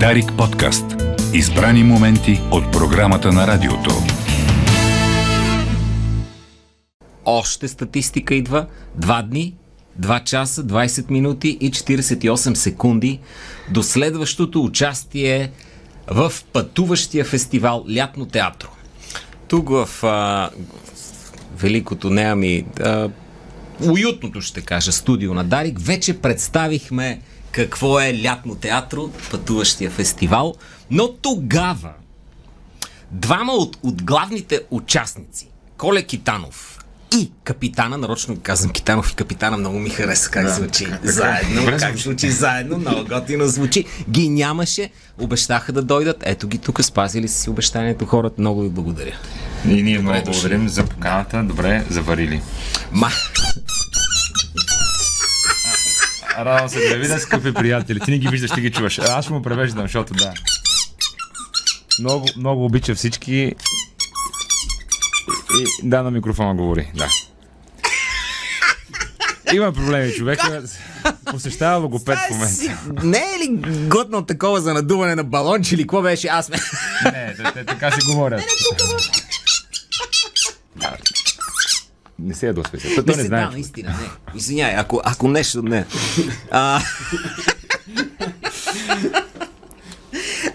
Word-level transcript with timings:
Дарик 0.00 0.32
подкаст. 0.38 0.84
Избрани 1.34 1.84
моменти 1.84 2.40
от 2.50 2.72
програмата 2.72 3.32
на 3.32 3.46
радиото. 3.46 3.90
Още 7.24 7.68
статистика 7.68 8.34
идва. 8.34 8.66
Два 8.94 9.22
дни, 9.22 9.54
2 10.00 10.24
часа, 10.24 10.64
20 10.64 11.10
минути 11.10 11.48
и 11.60 11.70
48 11.70 12.54
секунди 12.54 13.20
до 13.70 13.82
следващото 13.82 14.64
участие 14.64 15.50
в 16.06 16.32
пътуващия 16.52 17.24
фестивал 17.24 17.84
Лятно 17.96 18.26
театро. 18.26 18.68
Тук 19.48 19.68
в 19.68 19.88
а, 20.04 20.50
великото 21.56 22.10
неами 22.10 22.64
а, 22.80 23.08
уютното, 23.86 24.40
ще 24.40 24.60
кажа, 24.60 24.92
студио 24.92 25.34
на 25.34 25.44
Дарик, 25.44 25.78
вече 25.80 26.20
представихме 26.20 27.20
какво 27.54 28.00
е 28.00 28.22
Лятно 28.22 28.54
театро, 28.54 29.10
пътуващия 29.30 29.90
фестивал, 29.90 30.54
но 30.90 31.12
тогава 31.12 31.92
двама 33.10 33.52
от, 33.52 33.78
от 33.82 34.02
главните 34.02 34.60
участници, 34.70 35.48
Коле 35.76 36.02
Китанов 36.02 36.78
и 37.12 37.32
капитана, 37.44 37.98
нарочно 37.98 38.36
казвам 38.42 38.72
Китанов 38.72 39.12
и 39.12 39.14
капитана, 39.14 39.56
много 39.56 39.78
ми 39.78 39.90
хареса 39.90 40.30
как 40.30 40.44
да, 40.44 40.50
звучи. 40.50 40.84
Така, 40.84 40.98
заедно, 41.12 41.60
добре, 41.60 41.76
как 41.78 41.96
звучи. 41.96 42.30
заедно, 42.30 42.78
много 42.78 43.04
готино 43.08 43.46
звучи. 43.46 43.84
Ги 44.10 44.28
нямаше, 44.28 44.90
обещаха 45.20 45.72
да 45.72 45.82
дойдат, 45.82 46.16
ето 46.22 46.48
ги 46.48 46.58
тук, 46.58 46.84
спазили 46.84 47.28
си 47.28 47.50
обещанието 47.50 48.06
хората, 48.06 48.34
много 48.38 48.60
ви 48.60 48.68
благодаря. 48.68 49.18
И 49.68 49.82
ние 49.82 49.98
много 49.98 50.22
благодарим 50.24 50.68
за 50.68 50.84
поканата, 50.84 51.42
добре, 51.42 51.84
заварили. 51.90 52.42
Ма... 52.92 53.08
Радвам 56.38 56.68
се 56.68 56.88
да 56.88 56.96
видя, 56.96 57.20
скъпи 57.20 57.54
приятели. 57.54 58.00
Ти 58.00 58.10
не 58.10 58.18
ги 58.18 58.28
виждаш, 58.28 58.50
ти 58.50 58.60
ги 58.60 58.70
чуваш. 58.70 58.98
Аз 58.98 59.24
ще 59.24 59.34
му 59.34 59.42
превеждам, 59.42 59.82
защото 59.82 60.14
да. 60.14 60.32
Много, 62.00 62.26
много 62.36 62.64
обича 62.64 62.94
всички. 62.94 63.32
И, 63.32 63.54
и, 65.60 65.66
да, 65.82 66.02
на 66.02 66.10
микрофона 66.10 66.54
говори, 66.54 66.90
да. 66.94 67.08
Има 69.54 69.72
проблеми, 69.72 70.12
човека. 70.12 70.62
Посещава 71.24 71.78
логопед 71.78 72.18
в 72.18 72.30
момента. 72.30 73.06
Не 73.06 73.18
е 73.18 73.38
ли 73.38 73.48
готно 73.88 74.26
такова 74.26 74.60
за 74.60 74.74
надуване 74.74 75.14
на 75.14 75.24
балонче 75.24 75.74
или 75.74 75.82
какво 75.82 76.02
беше? 76.02 76.28
Аз 76.28 76.48
ме... 76.48 76.56
Не, 77.04 77.34
те, 77.34 77.52
те 77.54 77.64
така 77.64 77.90
си 77.90 78.06
говорят. 78.06 78.40
Не, 78.40 78.46
не, 78.46 78.76
тук, 78.78 79.23
не 82.24 82.34
се 82.34 82.46
ядосвай 82.46 82.80
се. 82.80 82.94
Той 82.94 83.04
не, 83.06 83.16
не 83.16 83.28
знае. 83.28 83.44
Да, 83.44 83.50
наистина, 83.50 83.90
не. 83.90 84.08
Извинявай, 84.38 84.76
ако, 84.76 85.00
ако 85.04 85.28
нещо 85.28 85.62
не. 85.62 85.86
А... 86.50 86.80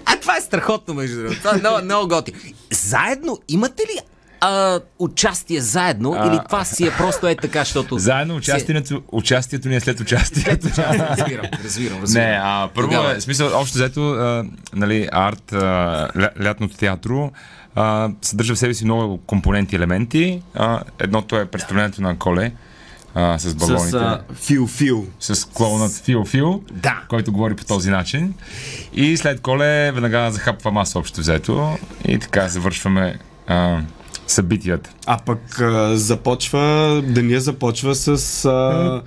а 0.05 0.19
това 0.21 0.37
е 0.37 0.41
страхотно, 0.41 0.93
между 0.93 1.17
другото. 1.17 1.37
Това 1.37 1.55
е 1.55 1.57
много, 1.57 1.85
много 1.85 2.07
готи. 2.07 2.33
Заедно 2.71 3.39
имате 3.47 3.83
ли 3.83 3.99
а, 4.41 4.79
участие 4.99 5.61
заедно 5.61 6.13
а, 6.13 6.27
или 6.27 6.39
това 6.45 6.65
си 6.65 6.87
е 6.87 6.91
просто 6.97 7.27
е 7.27 7.35
така, 7.35 7.59
защото... 7.59 7.97
Заедно 7.97 8.35
участието, 8.35 8.87
си... 8.87 8.97
участието 9.11 9.69
ни 9.69 9.75
е 9.75 9.79
след 9.79 9.99
участието. 9.99 10.67
разбирам, 10.77 11.45
разбирам, 11.63 12.01
разбирам. 12.01 12.29
Не, 12.29 12.39
а, 12.43 12.69
първо, 12.75 12.89
Тогава... 12.89 13.15
е, 13.15 13.21
смисъл, 13.21 13.59
общо 13.61 13.77
взето, 13.77 14.11
а, 14.11 14.45
нали, 14.73 15.09
арт, 15.11 15.53
а, 15.53 16.07
лятното 16.43 16.77
театро, 16.77 17.31
а, 17.75 18.09
съдържа 18.21 18.55
в 18.55 18.59
себе 18.59 18.73
си 18.73 18.85
много 18.85 19.17
компоненти, 19.17 19.75
елементи. 19.75 20.41
А, 20.53 20.81
едното 20.99 21.37
е 21.39 21.45
представлението 21.45 22.01
на 22.01 22.17
Коле, 22.17 22.51
а, 23.15 23.39
с 23.39 23.55
балоните. 23.55 23.89
С 23.89 24.19
Фил 24.33 24.67
Фил. 24.67 25.07
С 25.19 25.45
клоунът 25.45 25.91
Фил 25.91 26.25
Фил, 26.25 26.63
да. 26.71 27.01
който 27.09 27.31
говори 27.31 27.55
по 27.55 27.65
този 27.65 27.89
начин. 27.89 28.33
И 28.93 29.17
след 29.17 29.41
коле 29.41 29.91
веднага 29.91 30.31
захапва 30.31 30.71
маса 30.71 30.99
общо 30.99 31.21
взето. 31.21 31.77
И 32.07 32.19
така 32.19 32.47
завършваме 32.47 33.19
а, 33.47 33.81
събитията. 34.27 34.89
А 35.05 35.17
пък 35.25 35.59
а, 35.59 35.97
започва, 35.97 37.01
деня 37.05 37.39
започва 37.39 37.95
с 37.95 38.45
а, 38.45 39.01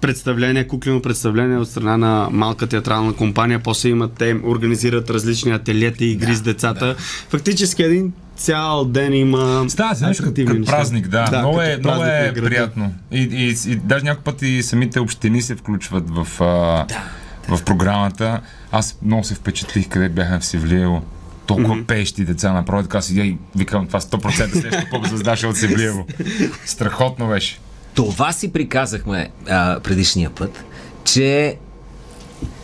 представление, 0.00 0.66
куклено 0.66 1.02
представление 1.02 1.56
от 1.56 1.68
страна 1.68 1.96
на 1.96 2.28
малка 2.30 2.66
театрална 2.66 3.12
компания. 3.12 3.58
После 3.58 3.88
имат, 3.88 4.12
те 4.12 4.36
организират 4.44 5.10
различни 5.10 5.52
ателиета 5.52 6.04
и 6.04 6.10
игри 6.10 6.30
да, 6.30 6.36
с 6.36 6.42
децата. 6.42 6.86
Да. 6.86 6.94
Фактически 7.28 7.82
един 7.82 8.12
цял 8.36 8.84
ден 8.84 9.14
има. 9.14 9.64
Става 9.68 9.94
се 9.94 10.06
нещо 10.06 10.24
като, 10.24 10.44
като 10.46 10.64
празник, 10.64 11.08
да. 11.08 11.24
да 11.24 11.38
много 11.38 11.60
е, 11.60 11.78
много 11.84 12.02
е 12.02 12.32
приятно. 12.44 12.94
И, 13.12 13.22
и, 13.22 13.72
и, 13.72 13.76
даже 13.76 14.04
някои 14.04 14.24
пъти 14.24 14.62
самите 14.62 15.00
общини 15.00 15.42
се 15.42 15.56
включват 15.56 16.10
в, 16.10 16.40
а, 16.40 16.44
да. 16.86 17.56
в 17.56 17.64
програмата. 17.64 18.40
Аз 18.72 18.98
много 19.02 19.24
се 19.24 19.34
впечатлих 19.34 19.88
къде 19.88 20.08
бяхме 20.08 20.38
в 20.38 20.44
Севлиево 20.44 21.02
толкова 21.48 21.74
mm-hmm. 21.74 21.86
пеещи 21.86 22.24
деца 22.24 22.52
направо 22.52 22.82
така 22.82 23.00
си, 23.00 23.20
и 23.20 23.36
викам 23.56 23.86
това 23.86 24.00
100% 24.00 24.32
следващото 24.32 24.86
по-звезда 24.90 25.36
ще 25.36 25.46
от 25.46 25.56
Севлиево. 25.56 26.06
Страхотно 26.64 27.28
беше. 27.28 27.58
Това 27.98 28.32
си 28.32 28.52
приказахме 28.52 29.28
а, 29.48 29.80
предишния 29.80 30.30
път, 30.30 30.64
че 31.04 31.56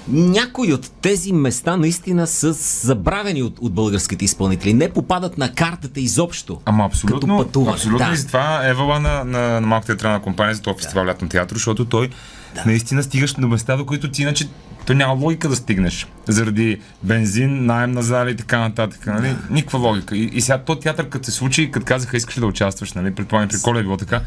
някои 0.08 0.72
от 0.72 0.90
тези 1.02 1.32
места 1.32 1.76
наистина 1.76 2.26
са 2.26 2.52
забравени 2.86 3.42
от, 3.42 3.58
от 3.60 3.72
българските 3.72 4.24
изпълнители. 4.24 4.74
Не 4.74 4.88
попадат 4.88 5.38
на 5.38 5.52
картата 5.52 6.00
изобщо. 6.00 6.60
Ама 6.64 6.84
абсолютно. 6.84 7.20
Като 7.20 7.44
пътуване. 7.44 7.74
Абсолютно. 7.74 8.06
Да. 8.06 8.12
И 8.12 8.16
затова 8.16 8.68
е 8.68 8.74
вала 8.74 9.00
на, 9.00 9.24
на, 9.24 9.60
на 9.60 9.66
малката 9.66 9.92
театрална 9.92 10.22
компания 10.22 10.54
за 10.54 10.62
този 10.62 10.76
фестивал 10.76 11.04
да. 11.04 11.10
Лятно 11.10 11.28
театър, 11.28 11.56
защото 11.56 11.84
той 11.84 12.10
да. 12.54 12.62
наистина 12.66 13.02
стигаш 13.02 13.32
до 13.32 13.48
места, 13.48 13.76
до 13.76 13.86
които 13.86 14.10
ти 14.10 14.22
иначе 14.22 14.48
то 14.86 14.94
няма 14.94 15.14
логика 15.14 15.48
да 15.48 15.56
стигнеш. 15.56 16.06
Заради 16.28 16.80
бензин, 17.02 17.66
найем 17.66 17.92
на 17.92 18.02
зали 18.02 18.30
и 18.30 18.36
така 18.36 18.58
нататък. 18.58 19.06
Нали? 19.06 19.28
Да. 19.28 19.38
Никаква 19.50 19.78
логика. 19.78 20.16
И, 20.16 20.24
и 20.24 20.40
сега 20.40 20.58
то 20.58 20.78
театър, 20.78 21.08
като 21.08 21.24
се 21.24 21.32
случи, 21.32 21.70
като 21.70 21.86
казаха, 21.86 22.16
искаш 22.16 22.36
ли 22.36 22.40
да 22.40 22.46
участваш, 22.46 22.92
нали? 22.92 23.14
предполагам, 23.14 23.48
при 23.48 23.60
Коля 23.62 23.80
е 23.80 23.82
било 23.82 23.96
така, 23.96 24.20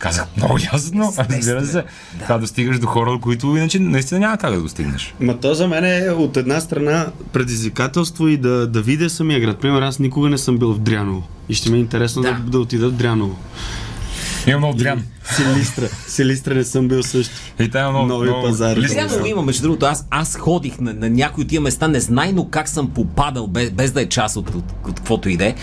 Казах 0.00 0.26
много 0.36 0.58
ясно, 0.72 1.12
разбира 1.18 1.66
се. 1.66 1.72
Да. 1.72 1.84
Това 2.22 2.38
достигаш 2.38 2.78
до 2.78 2.86
хора, 2.86 3.18
които 3.22 3.56
иначе 3.56 3.78
наистина 3.78 4.20
няма 4.20 4.38
как 4.38 4.54
да 4.54 4.60
достигнеш. 4.60 5.14
Ма 5.20 5.40
то 5.40 5.54
за 5.54 5.68
мен 5.68 5.84
е 5.84 6.10
от 6.10 6.36
една 6.36 6.60
страна 6.60 7.06
предизвикателство 7.32 8.28
и 8.28 8.36
да, 8.36 8.66
да 8.66 8.82
видя 8.82 9.10
самия 9.10 9.40
град. 9.40 9.58
Пример, 9.58 9.82
аз 9.82 9.98
никога 9.98 10.28
не 10.28 10.38
съм 10.38 10.58
бил 10.58 10.72
в 10.72 10.78
Дряново. 10.78 11.22
И 11.48 11.54
ще 11.54 11.70
ми 11.70 11.76
е 11.76 11.80
интересно 11.80 12.22
да, 12.22 12.32
да, 12.32 12.50
да 12.50 12.58
отида 12.60 12.88
в 12.88 12.92
Дряново. 12.92 13.36
Има 14.46 14.58
много 14.58 14.78
дрян. 14.78 15.02
Силистра. 15.36 15.88
Силистра 16.08 16.54
не 16.54 16.64
съм 16.64 16.88
бил 16.88 17.02
също. 17.02 17.34
И 17.60 17.70
тая 17.70 17.90
много, 17.90 18.06
Нови 18.06 18.28
много, 18.28 18.46
пазари. 18.46 18.80
Дряново 18.80 19.26
има, 19.26 19.42
между 19.42 19.62
другото. 19.62 19.86
Аз, 19.86 20.06
аз 20.10 20.36
ходих 20.36 20.80
на, 20.80 20.94
на 20.94 21.10
някои 21.10 21.44
от 21.44 21.48
тия 21.50 21.60
места, 21.60 21.88
незнайно 21.88 22.48
как 22.50 22.68
съм 22.68 22.90
попадал, 22.90 23.46
без, 23.46 23.70
без 23.70 23.92
да 23.92 24.02
е 24.02 24.06
част 24.06 24.36
от, 24.36 24.48
от, 24.48 24.64
от 24.88 24.96
каквото 24.96 25.28
и 25.28 25.36
да 25.36 25.46
е. 25.46 25.54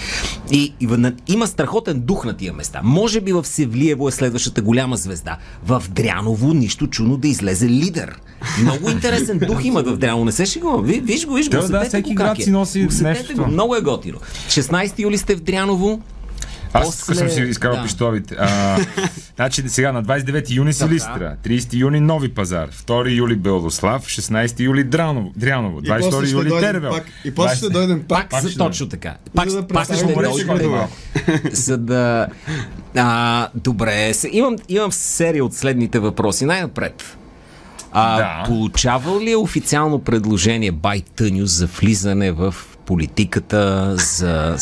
И, 0.51 0.73
и 0.79 0.85
на, 0.85 1.13
има 1.27 1.47
страхотен 1.47 1.99
дух 1.99 2.25
на 2.25 2.37
тия 2.37 2.53
места. 2.53 2.81
Може 2.83 3.21
би 3.21 3.33
в 3.33 3.45
Севлиево 3.45 4.07
е 4.07 4.11
следващата 4.11 4.61
голяма 4.61 4.97
звезда. 4.97 5.37
В 5.66 5.83
Дряново 5.89 6.53
нищо 6.53 6.87
чудно 6.87 7.17
да 7.17 7.27
излезе 7.27 7.69
лидер. 7.69 8.16
Много 8.61 8.89
интересен 8.89 9.39
дух 9.39 9.66
има 9.66 9.83
в 9.83 9.97
Дряново. 9.97 10.25
Не 10.25 10.31
се 10.31 10.45
шегувам. 10.45 10.83
Виж 10.83 11.25
го, 11.25 11.33
виж 11.33 11.49
го. 11.49 11.67
Да, 11.67 11.85
всеки 11.85 12.16
град 12.16 12.43
си 12.43 12.51
носи 12.51 12.87
нещо. 13.01 13.47
Много 13.47 13.75
е 13.75 13.81
готино. 13.81 14.17
16 14.49 14.99
юли 14.99 15.17
сте 15.17 15.35
в 15.35 15.41
Дряново. 15.41 16.01
Аз 16.73 16.85
После... 16.85 17.05
тук 17.05 17.16
съм 17.16 17.29
си 17.29 17.41
изкарал 17.41 17.75
да. 17.75 17.83
пистолите. 17.83 18.35
А, 18.39 18.78
значи 19.35 19.63
сега 19.67 19.91
на 19.91 20.03
29 20.03 20.55
юни 20.55 20.73
Силистра, 20.73 21.35
30 21.45 21.73
юни 21.73 22.00
Нови 22.00 22.33
пазар, 22.33 22.69
2 22.72 23.16
юли 23.16 23.35
Белослав, 23.35 24.05
16 24.05 24.59
юли 24.59 24.83
Дряново, 24.83 25.31
Дряново 25.35 25.81
22 25.81 26.31
юли 26.31 26.50
Тервел. 26.50 26.91
Пак, 26.91 27.05
и 27.25 27.35
после 27.35 27.55
20... 27.55 27.57
ще 27.57 27.69
дойдем 27.69 28.03
пак. 28.07 28.29
Пак, 28.29 28.44
пак 28.44 28.57
точно 28.57 28.89
така. 28.89 29.16
Пак, 29.35 29.50
да 29.50 29.67
пак 29.67 29.83
ще 29.83 30.13
дойдем. 30.13 30.72
За 31.51 31.78
да... 31.78 32.28
А, 32.95 33.47
добре, 33.55 34.13
имам, 34.31 34.55
имам 34.69 34.91
серия 34.91 35.45
от 35.45 35.53
следните 35.53 35.99
въпроси. 35.99 36.45
Най-напред. 36.45 37.17
А, 37.91 38.17
да. 38.17 38.44
Получавал 38.45 39.22
ли 39.22 39.31
е 39.31 39.35
официално 39.38 39.99
предложение 39.99 40.72
Бай 40.72 41.02
Тънюс 41.16 41.52
за 41.52 41.67
влизане 41.67 42.31
в 42.31 42.55
политиката, 42.85 43.93
за 43.97 44.58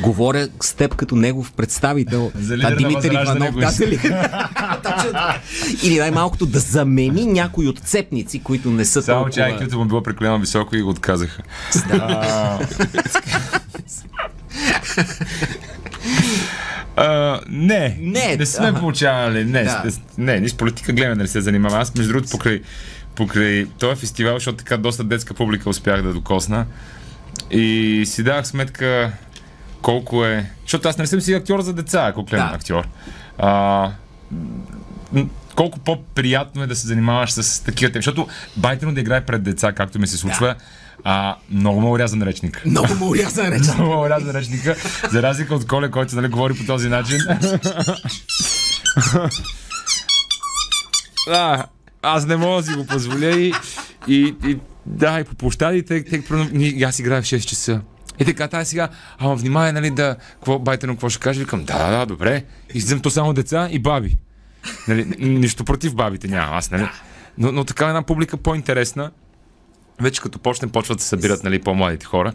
Говоря 0.00 0.48
с 0.62 0.74
теб 0.74 0.94
като 0.94 1.16
негов 1.16 1.52
представител. 1.52 2.32
За 2.34 2.56
лидер 2.56 2.76
Димитър 2.76 3.12
Иванов. 3.12 3.54
Да, 3.54 3.70
за 3.70 3.84
Или 5.82 5.98
най-малкото 5.98 6.46
да 6.46 6.58
замени 6.58 7.26
някой 7.26 7.66
от 7.66 7.78
цепници, 7.78 8.42
които 8.42 8.70
не 8.70 8.84
са 8.84 9.02
Само, 9.02 9.20
толкова... 9.20 9.32
че 9.32 9.40
iq 9.40 9.74
му 9.74 9.84
било 9.84 10.02
прекалено 10.02 10.38
високо 10.38 10.76
и 10.76 10.82
го 10.82 10.90
отказаха. 10.90 11.42
Да. 11.88 12.58
Uh, 16.96 17.40
не, 17.48 17.96
не, 18.00 18.36
не 18.36 18.46
сме 18.46 18.74
получавали. 18.74 19.44
Не, 19.44 19.64
да. 19.64 19.82
не, 20.18 20.40
не, 20.40 20.48
с 20.48 20.54
политика 20.54 20.92
гледаме 20.92 21.14
да 21.14 21.22
не 21.22 21.28
се 21.28 21.40
занимавам. 21.40 21.80
Аз, 21.80 21.94
между 21.94 22.12
другото, 22.12 22.30
покрай, 22.30 22.62
покрай 23.14 23.66
този 23.78 24.00
фестивал, 24.00 24.34
защото 24.34 24.56
така 24.56 24.76
доста 24.76 25.04
детска 25.04 25.34
публика 25.34 25.70
успях 25.70 26.02
да 26.02 26.12
докосна. 26.12 26.66
И 27.50 28.02
си 28.06 28.22
давах 28.22 28.46
сметка 28.46 29.12
колко 29.84 30.24
е... 30.24 30.50
Защото 30.62 30.88
аз 30.88 30.98
не 30.98 31.06
съм 31.06 31.20
си 31.20 31.32
актьор 31.32 31.60
за 31.60 31.72
деца, 31.72 32.06
ако 32.06 32.24
гледам 32.24 32.48
да. 32.48 32.54
актьор. 32.54 32.88
А, 33.38 33.92
колко 35.54 35.78
по-приятно 35.78 36.62
е 36.62 36.66
да 36.66 36.76
се 36.76 36.86
занимаваш 36.86 37.32
с 37.32 37.64
такива 37.64 37.92
теми. 37.92 38.02
Защото 38.02 38.28
байтено 38.56 38.94
да 38.94 39.00
играе 39.00 39.20
пред 39.20 39.42
деца, 39.42 39.72
както 39.72 39.98
ми 39.98 40.06
се 40.06 40.16
случва, 40.16 40.46
да. 40.46 40.54
а, 41.04 41.36
много 41.50 41.80
му 41.80 41.92
урязан 41.92 42.22
речник. 42.22 42.62
Много 42.66 42.94
му 42.94 43.10
урязан 43.10 43.48
речник. 43.48 43.74
много 43.78 43.92
му 43.92 44.00
урязан 44.00 44.30
речника, 44.30 44.76
за 45.10 45.22
разлика 45.22 45.54
от 45.54 45.66
Коле, 45.66 45.90
който 45.90 46.16
нали, 46.16 46.28
говори 46.28 46.54
по 46.54 46.64
този 46.66 46.88
начин. 46.88 47.18
а, 51.30 51.64
аз 52.02 52.26
не 52.26 52.36
мога 52.36 52.62
да 52.62 52.68
си 52.68 52.74
го 52.74 52.86
позволя 52.86 53.30
и, 53.30 53.52
и, 54.08 54.34
и 54.44 54.58
да, 54.86 55.20
и 55.20 55.24
по 55.24 55.34
площадите, 55.34 56.04
те, 56.04 56.22
те, 56.22 56.84
аз 56.84 56.98
играя 56.98 57.22
в 57.22 57.24
6 57.24 57.40
часа. 57.40 57.80
И 58.18 58.24
така, 58.24 58.48
тази 58.48 58.70
сега, 58.70 58.88
ама 59.18 59.34
внимай, 59.34 59.72
нали, 59.72 59.90
да, 59.90 60.16
какво, 60.32 60.58
байтено, 60.58 60.92
какво 60.92 61.08
ще 61.08 61.20
каже? 61.20 61.40
Викам, 61.40 61.64
да, 61.64 61.90
да, 61.90 62.06
добре. 62.06 62.44
И 62.74 63.00
то 63.02 63.10
само 63.10 63.32
деца 63.32 63.68
и 63.70 63.78
баби. 63.78 64.16
Нали, 64.88 65.04
нищо 65.18 65.64
против 65.64 65.94
бабите 65.94 66.28
няма, 66.28 66.56
аз, 66.56 66.70
нали. 66.70 66.88
Но, 67.38 67.52
но 67.52 67.64
така 67.64 67.86
една 67.86 68.02
публика 68.02 68.36
по-интересна. 68.36 69.10
Вече 70.00 70.20
като 70.20 70.38
почне, 70.38 70.68
почват 70.68 70.98
да 70.98 71.02
се 71.02 71.08
събират, 71.08 71.44
нали, 71.44 71.62
по-младите 71.62 72.06
хора. 72.06 72.32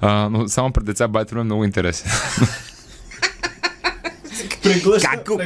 А, 0.00 0.28
но 0.28 0.48
само 0.48 0.72
пред 0.72 0.84
деца 0.84 1.08
байтено 1.08 1.40
е 1.40 1.44
много 1.44 1.64
интересен. 1.64 2.10
Преглъща, 4.72 5.08
как 5.08 5.26
го, 5.26 5.40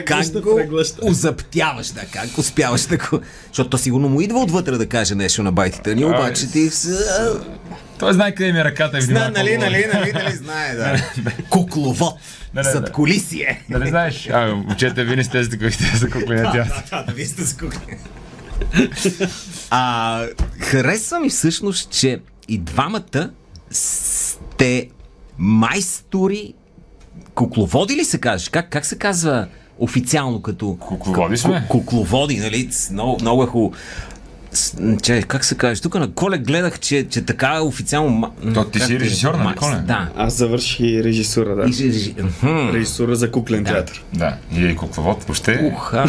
как 0.56 0.69
го 0.69 0.82
озаптяваш, 1.02 1.87
да, 1.87 2.00
как 2.00 2.38
успяваш 2.38 2.82
да 2.82 2.96
го... 2.96 3.20
Защото 3.46 3.70
то 3.70 3.78
сигурно 3.78 4.08
му 4.08 4.20
идва 4.20 4.40
отвътре 4.40 4.76
да 4.76 4.87
каже 4.87 5.14
нещо 5.14 5.43
на 5.43 5.52
байтите 5.52 5.94
ни, 5.94 6.05
обаче 6.05 6.50
ти 6.50 6.70
са... 6.70 7.40
Той 7.99 8.12
знае 8.12 8.34
къде 8.34 8.52
ми 8.52 8.58
е 8.58 8.64
ръката 8.64 8.99
и 8.99 9.02
Знае, 9.02 9.31
нали, 9.31 9.58
нали, 9.58 9.87
нали, 9.94 10.12
нали, 10.12 10.37
знае, 10.37 10.75
да. 10.75 11.02
Кукловод. 11.50 12.14
Зад 12.62 12.93
колисие. 12.93 13.64
Нали 13.69 13.88
знаеш, 13.88 14.28
а, 14.32 14.62
учете, 14.73 15.05
вие 15.05 15.17
не 15.17 15.25
сте 15.25 15.44
за 15.44 15.50
такива 15.50 15.70
за 15.96 16.11
кукли 16.11 16.26
театър. 16.26 16.82
Да, 16.90 17.02
да, 17.02 17.12
вие 17.12 17.26
сте 17.26 17.43
за 17.43 17.56
кукли. 17.56 17.99
А, 19.70 20.26
харесва 20.61 21.20
ми 21.20 21.29
всъщност, 21.31 21.90
че 21.90 22.20
и 22.49 22.58
двамата 22.58 23.31
сте 23.70 24.88
майстори 25.38 26.55
кукловоди 27.36 27.96
ли 27.96 28.04
се 28.04 28.18
кажеш? 28.18 28.48
Как, 28.48 28.68
как 28.70 28.86
се 28.86 28.98
казва 28.98 29.46
официално 29.78 30.42
като... 30.42 30.76
Кукловоди 30.80 31.36
сме? 31.36 31.66
Кукловоди, 31.68 32.36
нали? 32.36 32.70
Много, 32.92 33.18
много 33.20 33.42
е 33.42 33.46
хубаво. 33.46 33.72
Че, 35.02 35.22
как 35.22 35.44
се 35.44 35.56
каже? 35.56 35.82
Тук 35.82 35.94
на 35.94 36.12
Коле 36.12 36.38
гледах, 36.38 36.80
че, 36.80 37.06
че 37.08 37.22
така 37.22 37.54
е 37.56 37.60
официално... 37.60 38.32
То 38.54 38.64
ти 38.64 38.80
си 38.80 39.00
режисьор, 39.00 39.34
нали, 39.34 39.56
Коле? 39.56 39.76
Да. 39.76 40.08
Аз 40.16 40.34
завърших 40.34 40.80
режисура, 40.80 41.56
да. 41.56 41.62
И, 41.62 41.88
режи... 41.88 42.14
Режисура 42.44 43.16
за 43.16 43.30
куклен 43.30 43.62
да. 43.62 43.72
театър. 43.72 44.04
Да. 44.14 44.36
И 44.56 44.76
кукловод 44.76 45.24
въобще. 45.24 45.72
Уха. 45.74 46.06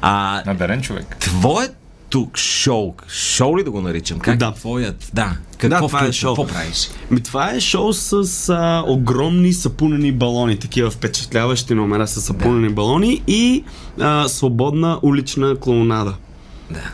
а, 0.00 0.42
Надарен 0.46 0.82
човек. 0.82 1.16
Твоят 1.18 1.77
тук 2.10 2.38
шоу. 2.38 2.94
Шоу 3.08 3.58
ли 3.58 3.64
да 3.64 3.70
го 3.70 3.80
наричам? 3.80 4.18
Как 4.18 4.38
да. 4.38 4.52
твоят? 4.52 5.10
Да. 5.14 5.36
Какво, 5.58 5.68
да, 5.68 5.86
това 5.86 6.06
е 6.06 6.12
шоу. 6.12 6.34
Какво 6.34 6.54
правиш? 6.54 6.90
Ми, 7.10 7.22
това 7.22 7.50
е 7.52 7.60
шоу 7.60 7.92
с 7.92 8.48
а, 8.48 8.84
огромни 8.86 9.52
сапунени 9.52 10.12
балони, 10.12 10.58
такива 10.58 10.90
впечатляващи 10.90 11.74
номера 11.74 12.06
с 12.06 12.20
сапунени 12.20 12.68
да. 12.68 12.74
балони 12.74 13.22
и 13.26 13.64
а, 14.00 14.28
свободна 14.28 14.98
улична 15.02 15.56
клоунада. 15.56 16.14
Да. 16.70 16.92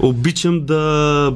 Обичам 0.00 0.66
да 0.66 1.32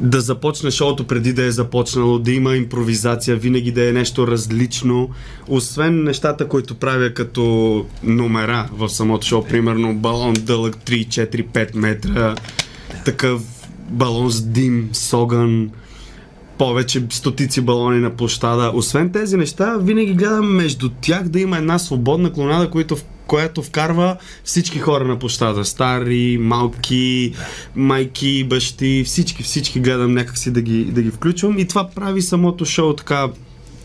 да 0.00 0.20
започне 0.20 0.70
шоуто 0.70 1.04
преди 1.04 1.32
да 1.32 1.44
е 1.44 1.50
започнало, 1.50 2.18
да 2.18 2.32
има 2.32 2.56
импровизация, 2.56 3.36
винаги 3.36 3.72
да 3.72 3.88
е 3.88 3.92
нещо 3.92 4.26
различно. 4.26 5.10
Освен 5.48 6.04
нещата, 6.04 6.48
които 6.48 6.74
правя 6.74 7.14
като 7.14 7.86
номера 8.02 8.68
в 8.72 8.88
самото 8.88 9.26
шоу, 9.26 9.44
примерно 9.44 9.94
балон 9.94 10.34
дълъг 10.34 10.76
3, 10.76 11.08
4, 11.08 11.46
5 11.46 11.76
метра, 11.76 12.34
такъв 13.04 13.42
балон 13.90 14.30
с 14.30 14.40
дим, 14.40 14.88
с 14.92 15.16
огън, 15.16 15.70
повече 16.58 17.06
стотици 17.10 17.60
балони 17.60 18.00
на 18.00 18.10
площада. 18.10 18.72
Освен 18.74 19.12
тези 19.12 19.36
неща, 19.36 19.76
винаги 19.76 20.14
гледам 20.14 20.54
между 20.54 20.90
тях 21.00 21.28
да 21.28 21.40
има 21.40 21.56
една 21.56 21.78
свободна 21.78 22.32
клонада, 22.32 22.70
която 22.70 22.96
която 23.28 23.62
вкарва 23.62 24.16
всички 24.44 24.78
хора 24.78 25.04
на 25.04 25.18
площада. 25.18 25.64
Стари, 25.64 26.38
малки, 26.40 27.34
майки, 27.76 28.44
бащи, 28.44 29.02
всички, 29.06 29.42
всички 29.42 29.80
гледам 29.80 30.14
някакси 30.14 30.50
да 30.50 30.60
ги, 30.60 30.84
да 30.84 31.02
ги 31.02 31.10
включвам 31.10 31.58
и 31.58 31.68
това 31.68 31.90
прави 31.90 32.22
самото 32.22 32.64
шоу 32.64 32.92
така 32.92 33.28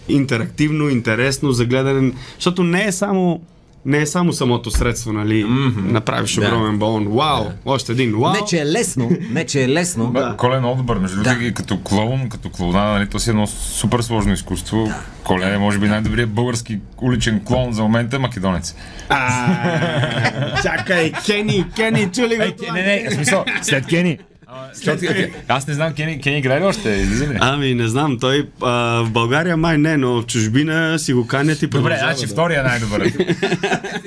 интерактивно, 0.09 0.89
интересно 0.89 1.51
за 1.51 1.65
гледане, 1.65 2.13
защото 2.35 2.63
не 2.63 2.85
е 2.85 2.91
само 2.91 3.41
не 3.85 4.01
е 4.01 4.05
само 4.05 4.33
самото 4.33 4.71
средство, 4.71 5.13
нали? 5.13 5.45
Mm-hmm. 5.45 5.91
Направиш 5.91 6.35
да. 6.35 6.47
огромен 6.47 6.79
балон. 6.79 7.07
Вау! 7.07 7.43
Да. 7.43 7.51
Още 7.65 7.91
един. 7.91 8.19
Вау! 8.19 8.33
Не, 8.33 8.45
че 8.47 8.59
е 8.59 8.65
лесно. 8.65 9.11
Не, 9.29 9.45
че 9.45 9.63
е 9.63 9.69
лесно. 9.69 10.11
да. 10.11 10.35
Коле 10.37 10.59
много 10.59 10.75
добър. 10.75 10.97
Между 10.97 11.23
другото, 11.23 11.39
да. 11.43 11.53
като 11.53 11.79
клоун, 11.83 12.29
като 12.29 12.49
клоунада, 12.49 12.91
нали? 12.91 13.09
То 13.09 13.19
си 13.19 13.29
е 13.29 13.31
едно 13.31 13.47
супер 13.47 14.01
сложно 14.01 14.33
изкуство. 14.33 14.83
Да. 14.85 14.99
Коле 15.23 15.53
е, 15.53 15.57
може 15.57 15.79
би, 15.79 15.87
най-добрият 15.87 16.29
български 16.29 16.79
уличен 17.01 17.41
клоун 17.45 17.73
за 17.73 17.81
момента 17.81 18.19
македонец. 18.19 18.75
А, 19.09 20.61
чакай, 20.61 21.11
Кени, 21.25 21.65
Кени, 21.75 22.11
чули 22.11 22.35
го? 22.35 22.73
Не, 22.73 22.81
не, 22.81 23.11
смисъл, 23.11 23.45
след 23.61 23.85
Кени. 23.85 24.17
Защото, 24.73 25.05
аз 25.47 25.67
не 25.67 25.73
знам, 25.73 25.93
Кени, 25.93 26.21
Кени 26.21 26.37
играе 26.37 26.59
ли 26.59 26.63
още? 26.63 26.89
Излиза 26.89 27.27
ли? 27.27 27.37
Ами, 27.41 27.75
не 27.75 27.87
знам. 27.87 28.17
Той 28.19 28.49
а, 28.61 28.69
в 29.03 29.11
България 29.11 29.57
май 29.57 29.77
не, 29.77 29.97
но 29.97 30.21
в 30.21 30.25
чужбина 30.25 30.99
си 30.99 31.13
го 31.13 31.27
канят 31.27 31.61
и 31.61 31.67
Добре, 31.67 31.97
значи 31.99 32.25
да. 32.25 32.27
втория 32.33 32.59
е 32.59 32.63
най-добър. 32.63 33.11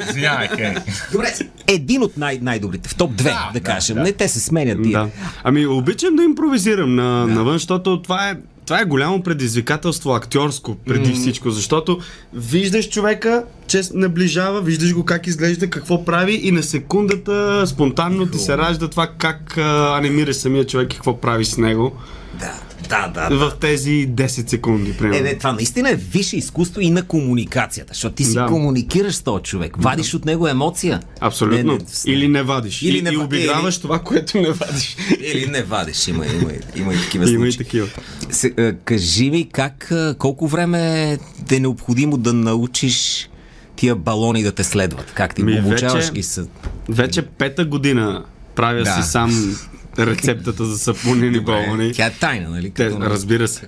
Извинявай, 0.09 0.49
Кени. 0.49 0.77
Добре, 1.13 1.27
един 1.69 2.03
от 2.03 2.17
най- 2.17 2.39
най-добрите, 2.43 2.89
в 2.89 2.95
топ 2.95 3.13
2, 3.13 3.23
да, 3.23 3.51
да 3.53 3.61
кажем. 3.61 3.97
Да. 3.97 4.03
Не, 4.03 4.13
те 4.13 4.29
се 4.29 4.41
сменят 4.41 4.83
тия. 4.83 4.99
Да. 5.01 5.09
Ами, 5.45 5.67
обичам 5.67 6.17
да 6.17 6.23
импровизирам 6.23 6.95
на, 6.95 7.27
да. 7.27 7.35
навън, 7.35 7.53
защото 7.53 8.03
това 8.03 8.29
е 8.31 8.35
това 8.67 8.81
е 8.81 8.85
голямо 8.85 9.23
предизвикателство, 9.23 10.11
актьорско 10.15 10.75
преди 10.75 11.15
mm. 11.15 11.15
всичко, 11.15 11.51
защото 11.51 11.99
виждаш 12.35 12.89
човека, 12.89 13.45
че 13.67 13.81
наближава, 13.95 14.61
виждаш 14.63 14.95
го 14.95 15.05
как 15.05 15.27
изглежда, 15.27 15.71
какво 15.71 16.05
прави 16.05 16.35
и 16.35 16.53
на 16.53 16.63
секундата 16.63 17.67
спонтанно 17.67 18.27
ти 18.27 18.39
се 18.39 18.59
ражда 18.59 18.89
това 18.89 19.07
как 19.19 19.59
а, 19.59 19.99
анимираш 19.99 20.37
самия 20.37 20.67
човек 20.67 20.93
и 20.93 20.97
какво 20.97 21.21
прави 21.21 21.45
с 21.45 21.57
него. 21.57 21.93
Да. 22.41 22.53
Да, 22.89 23.09
да, 23.15 23.37
В 23.37 23.53
тези 23.61 24.09
10 24.09 24.27
секунди, 24.27 24.93
примерно. 24.93 25.19
Е, 25.19 25.23
не, 25.23 25.39
това 25.39 25.53
наистина 25.53 25.91
е 25.91 25.95
висше 25.95 26.37
изкуство 26.37 26.81
и 26.81 26.91
на 26.91 27.03
комуникацията, 27.03 27.95
защото 27.95 28.15
ти 28.15 28.25
си 28.25 28.35
да. 28.35 28.47
комуникираш 28.47 29.15
с 29.15 29.23
този 29.23 29.43
човек. 29.43 29.77
Вадиш 29.79 30.11
да. 30.11 30.17
от 30.17 30.25
него 30.25 30.49
емоция. 30.49 31.01
Абсолютно. 31.21 31.73
Не, 31.73 31.79
не, 31.79 32.13
Или 32.13 32.29
не 32.29 32.43
вадиш. 32.43 32.83
Или 32.83 33.03
не, 33.03 33.11
и 33.11 33.17
обиграваш 33.17 33.75
или... 33.75 33.83
това, 33.83 33.99
което 33.99 34.41
не 34.41 34.51
вадиш. 34.51 34.97
Или 35.21 35.47
не 35.47 35.63
вадиш. 35.63 36.09
Има, 36.09 36.27
има, 36.27 36.51
има 36.77 36.95
и 36.95 36.97
такива 36.97 37.27
случаи. 37.27 37.35
Има 37.35 37.49
и 37.49 37.57
такива. 37.57 37.89
Се, 38.31 38.75
кажи 38.85 39.31
ми 39.31 39.49
как, 39.53 39.93
колко 40.19 40.49
време 40.49 41.13
е 41.53 41.61
необходимо 41.61 42.17
да 42.17 42.33
научиш 42.33 43.29
тия 43.77 43.97
балони 43.97 44.43
да 44.43 44.53
те 44.53 44.65
следват? 44.65 45.13
Как 45.15 45.35
ти 45.35 45.43
Ми, 45.43 45.61
обучаваш 45.61 46.05
вече, 46.05 46.13
ги 46.13 46.23
са? 46.23 46.47
Вече 46.89 47.23
пета 47.23 47.65
година 47.65 48.25
правя 48.55 48.83
да. 48.83 49.03
си 49.03 49.11
сам 49.11 49.57
рецептата 49.99 50.65
за 50.65 50.79
сапунени 50.79 51.41
балони. 51.41 51.93
Тя 51.93 52.07
е 52.07 52.11
тайна, 52.11 52.49
нали? 52.49 52.71
Те, 52.71 52.91
разбира 52.91 53.49
се. 53.49 53.67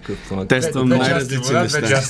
Тествам 0.48 0.88
най-различни 0.88 1.54
неща. 1.54 1.80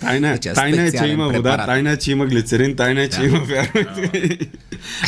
Тайна, 0.00 0.30
е, 0.30 0.38
тайна 0.38 0.82
е, 0.82 0.92
че 0.92 1.06
има 1.06 1.28
вода, 1.28 1.66
тайна 1.66 1.90
е, 1.90 1.96
че 1.96 2.10
има 2.10 2.26
глицерин, 2.26 2.76
тайна 2.76 3.02
е, 3.02 3.08
че 3.08 3.22
има 3.22 3.38
вярвайте. 3.38 4.38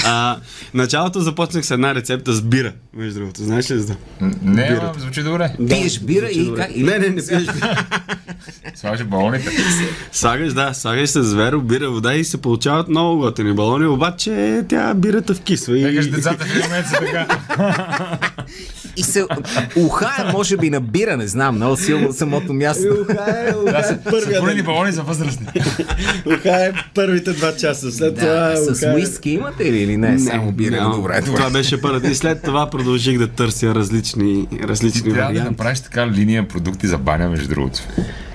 А, 0.05 0.37
началото 0.75 1.21
започнах 1.21 1.67
с 1.67 1.71
една 1.71 1.95
рецепта 1.95 2.33
с 2.33 2.43
бира, 2.43 2.73
между 2.95 3.21
другото. 3.21 3.43
Знаеш 3.43 3.71
ли 3.71 3.78
за 3.78 3.97
Не, 4.43 4.69
бира. 4.69 4.93
звучи 4.99 5.23
добре. 5.23 5.55
Пиеш 5.69 6.00
бира 6.00 6.26
и 6.26 6.55
как? 6.55 6.76
Не, 6.76 6.99
не, 6.99 7.09
не 7.09 7.26
пиеш 7.26 7.47
бира. 7.47 7.87
Слагаш 8.75 9.05
балоните. 9.05 9.50
Слагаш, 10.12 10.52
да, 10.52 10.75
слагаш 10.75 11.11
с 11.11 11.23
зверо, 11.23 11.61
бира, 11.61 11.90
вода 11.90 12.14
и 12.14 12.25
се 12.25 12.43
получават 12.43 12.88
много 12.88 13.19
готини 13.21 13.52
балони, 13.52 13.87
обаче 13.87 14.64
тя 14.69 14.95
бирата 14.95 15.35
вкисва. 15.35 15.78
И... 15.78 16.11
децата 16.11 16.45
в 16.45 16.62
момента 16.62 16.90
така. 16.93 17.26
И 18.97 19.02
се 19.02 19.25
уха 19.76 20.11
е, 20.21 20.33
може 20.33 20.57
би, 20.57 20.71
набира, 20.71 21.16
не 21.16 21.26
знам, 21.26 21.54
много 21.54 21.76
силно 21.76 22.12
самото 22.12 22.52
място. 22.54 22.87
Уха 23.02 23.25
е, 23.28 23.54
уха 23.54 23.78
е 23.78 23.99
първият. 24.04 24.35
Сапунени 24.35 24.62
балони 24.62 24.92
за 24.92 25.02
възрастни. 25.02 25.47
уха 26.26 26.66
е 26.66 26.73
първите 26.95 27.33
два 27.33 27.57
часа. 27.57 27.92
След 27.92 28.14
да, 28.14 28.54
това 28.54 28.75
с 28.75 28.95
уиски 28.95 29.30
имате 29.30 29.73
ли 29.73 29.78
или 29.78 29.97
не? 29.97 30.18
Само 30.18 30.52
бира. 30.52 30.71
Не, 30.71 30.80
добре, 30.80 31.21
добре. 31.21 31.23
Това 31.23 31.50
беше 31.50 31.80
първата. 31.80 32.11
И 32.11 32.14
след 32.14 32.42
това 32.42 32.71
продължих 32.71 33.18
да 33.18 33.28
търся 33.28 33.75
различни, 33.75 34.47
различни 34.62 35.12
трябва 35.12 35.33
да 35.33 35.45
направиш 35.45 35.80
така 35.80 36.07
линия 36.07 36.49
продукти 36.49 36.87
за 36.87 36.99
баня, 36.99 37.28
между 37.28 37.49
другото. 37.49 37.80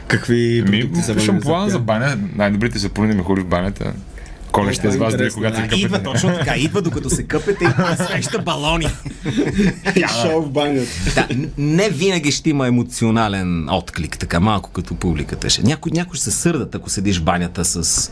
Какви 0.08 0.64
продукти 0.66 1.02
за 1.02 1.14
баня? 1.14 1.26
Шампуан 1.26 1.70
за 1.70 1.80
баня. 1.80 2.18
Най-добрите 2.36 2.80
са 2.80 2.90
пълни 2.90 3.16
ми 3.16 3.24
хори 3.24 3.42
в 3.42 3.46
банята. 3.46 3.94
Коле 4.54 4.74
ще 4.74 4.92
с 4.92 4.96
вас 4.96 5.14
когато 5.34 5.56
се 5.56 5.62
къпете. 5.62 5.82
Идва 5.82 6.04
точно 6.04 6.30
така, 6.30 6.56
идва 6.56 6.82
докато 6.82 7.10
се 7.10 7.24
къпете 7.24 7.66
и 7.66 7.68
среща 7.98 8.40
балони. 8.40 8.88
И 9.96 10.06
шоу 10.22 10.42
в 10.42 10.50
банята. 10.50 10.88
Да, 11.16 11.28
не 11.58 11.90
винаги 11.90 12.32
ще 12.32 12.50
има 12.50 12.68
емоционален 12.68 13.70
отклик, 13.70 14.18
така 14.18 14.40
малко 14.40 14.70
като 14.70 14.96
публиката 14.96 15.50
ще. 15.50 15.64
Някой, 15.64 15.92
някой 15.92 16.16
ще 16.16 16.24
се 16.24 16.32
сърдат, 16.32 16.76
ако 16.76 16.90
седиш 16.90 17.20
в 17.20 17.24
банята 17.24 17.66
с 17.66 18.12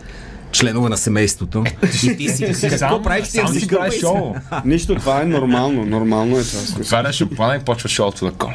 членове 0.52 0.90
на 0.90 0.98
семейството. 0.98 1.64
И 2.04 2.18
ти 2.18 2.30
си, 2.30 2.46
какво 2.62 2.78
Сам- 2.78 3.04
правиш? 3.04 3.26
Ти 3.26 3.32
сам 3.32 3.48
си 3.48 3.60
си 3.60 3.68
правиш 3.68 4.00
шоу. 4.00 4.36
Нищо, 4.66 4.96
това 4.96 5.22
е 5.22 5.26
нормално. 5.26 5.86
Нормално 5.86 6.40
е 6.40 6.44
това. 6.44 6.80
Отваряш 6.82 7.16
шампана 7.16 7.56
и 7.56 7.60
почва 7.60 7.90
шоуто 7.90 8.26
на 8.26 8.32
Коля. 8.32 8.54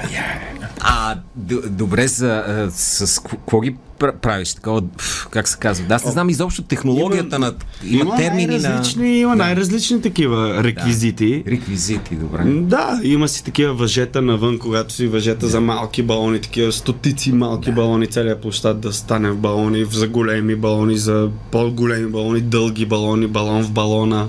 А, 0.81 1.15
д- 1.35 1.69
добре, 1.69 2.07
за, 2.09 2.45
а, 2.49 2.71
с 2.71 3.23
какво 3.23 3.61
ги 3.61 3.77
правиш? 4.23 4.55
Такова, 4.55 4.83
как 5.31 5.49
се 5.49 5.59
казва? 5.59 5.87
Да, 5.87 5.95
аз 5.95 6.05
не 6.05 6.11
знам 6.11 6.31
изобщо 6.31 6.63
технологията 6.63 7.39
на... 7.39 7.55
Има, 7.85 8.17
термини 8.17 8.59
на... 8.59 8.69
най-различни, 8.69 9.19
има 9.19 9.37
най-различни 9.37 10.03
такива 10.03 10.65
реквизити. 10.65 11.45
Реквизити, 11.47 12.15
добре. 12.15 12.43
Да, 12.45 13.01
има 13.03 13.29
си 13.29 13.45
такива 13.45 13.75
въжета 13.75 14.23
навън, 14.23 14.59
когато 14.59 14.95
си 14.95 15.07
въжета 15.07 15.47
за 15.47 15.61
малки 15.61 16.03
балони, 16.03 16.41
такива 16.41 16.73
стотици 16.73 17.33
малки 17.33 17.73
балони, 17.73 18.07
целият 18.07 18.43
площад 18.43 18.81
да 18.81 18.93
стане 18.93 19.31
в 19.31 19.37
балони, 19.37 19.85
за 19.85 20.09
големи 20.09 20.57
балони, 20.57 20.97
за 20.97 21.31
по-големи 21.51 22.07
балони, 22.07 22.41
дълги 22.41 22.87
балони, 22.87 23.27
балон 23.27 23.63
в 23.63 23.71
балона. 23.71 24.29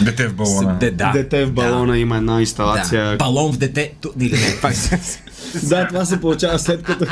Дете 0.00 0.28
в 0.28 0.34
балона. 0.34 0.76
Де, 0.80 0.90
да. 0.90 1.12
Дете 1.12 1.44
в 1.44 1.52
балона 1.52 1.92
да. 1.92 1.98
има 1.98 2.16
една 2.16 2.40
инсталация. 2.40 3.10
Да. 3.10 3.16
Балон 3.16 3.52
в 3.52 3.56
дете. 3.56 3.92
Или 4.20 4.32
не, 4.32 4.60
пак 4.62 4.74
Да, 5.62 5.88
това 5.88 6.04
се 6.04 6.20
получава 6.20 6.58
след 6.58 6.82
като 6.82 7.06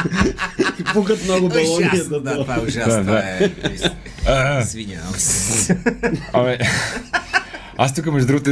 пукат 0.93 1.25
много 1.25 1.49
балони. 1.49 1.91
Да, 2.23 2.35
това 2.35 2.57
е 2.57 2.59
ужасно. 2.59 3.15
Е. 3.17 3.53
А, 4.27 4.61
Извинявам 4.63 5.15
се. 5.15 5.79
Абе, 6.33 6.59
аз 7.79 7.95
тук, 7.95 8.07
между 8.07 8.27
другото, 8.27 8.51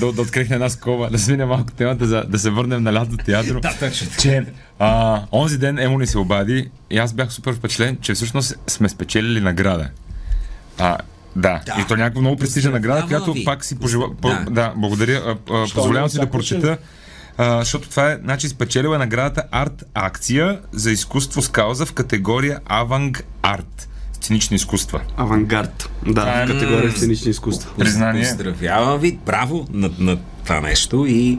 да, 0.00 0.12
да 0.12 0.22
открехна 0.22 0.54
една 0.54 0.68
скоба, 0.68 1.08
да 1.10 1.18
свиня 1.18 1.46
малко 1.46 1.72
темата, 1.72 2.06
за 2.06 2.24
да 2.28 2.38
се 2.38 2.50
върнем 2.50 2.82
на 2.82 2.92
лято 2.92 3.16
театро. 3.16 3.60
Да, 3.60 3.74
точно. 3.80 4.08
Че 4.20 4.44
а, 4.78 5.20
онзи 5.32 5.58
ден 5.58 5.78
Емо 5.78 5.98
ни 5.98 6.06
се 6.06 6.18
обади 6.18 6.70
и 6.90 6.98
аз 6.98 7.12
бях 7.12 7.32
супер 7.32 7.54
впечатлен, 7.54 7.98
че 8.00 8.14
всъщност 8.14 8.58
сме 8.66 8.88
спечелили 8.88 9.40
награда. 9.40 9.88
А, 10.78 10.96
да, 11.36 11.60
Да. 11.66 11.76
и 11.80 11.86
то 11.88 11.96
някаква 11.96 12.20
много 12.20 12.36
престижна 12.36 12.70
награда, 12.70 13.06
която 13.06 13.34
пак 13.44 13.64
си 13.64 13.78
пожела... 13.78 14.16
По, 14.16 14.28
Да. 14.28 14.44
да. 14.50 14.72
благодаря. 14.76 15.36
Позволявам 15.74 16.08
си 16.10 16.18
да 16.20 16.26
прочета, 16.26 16.78
а, 17.42 17.58
защото 17.58 17.88
това 17.88 18.10
е, 18.10 18.18
значи, 18.22 18.48
спечелила 18.48 18.96
е 18.96 18.98
наградата 18.98 19.42
Арт 19.50 19.84
Акция 19.94 20.60
за 20.72 20.90
изкуство 20.90 21.42
с 21.42 21.48
кауза 21.48 21.86
в 21.86 21.92
категория 21.92 22.60
Аванг 22.66 23.24
Арт. 23.42 23.88
Сценични 24.12 24.56
изкуства. 24.56 25.00
Авангард. 25.16 25.90
Да, 26.06 26.44
в 26.44 26.46
категория 26.46 26.92
сценични 26.92 27.30
изкуства. 27.30 27.70
Признание. 27.78 28.22
Поздравявам 28.22 29.00
ви. 29.00 29.18
Браво 29.26 29.66
на, 29.70 29.90
на 29.98 30.18
това 30.44 30.60
нещо 30.60 31.06
и 31.08 31.38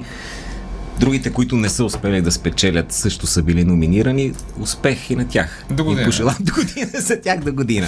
другите, 1.00 1.31
които 1.31 1.55
не 1.55 1.70
са 1.70 1.86
успели 1.86 2.22
да 2.22 2.31
спечелят, 2.31 2.91
също 2.91 3.27
са 3.27 3.43
били 3.43 3.63
номинирани. 3.63 4.34
Успех 4.60 5.10
и 5.10 5.15
на 5.15 5.27
тях. 5.27 5.65
До 5.70 5.84
година. 5.84 6.01
И 6.01 6.05
пожелавам 6.05 6.38
до 6.43 6.53
година 6.53 6.91
за 6.93 7.22
тях 7.22 7.39
до 7.39 7.53
година. 7.53 7.88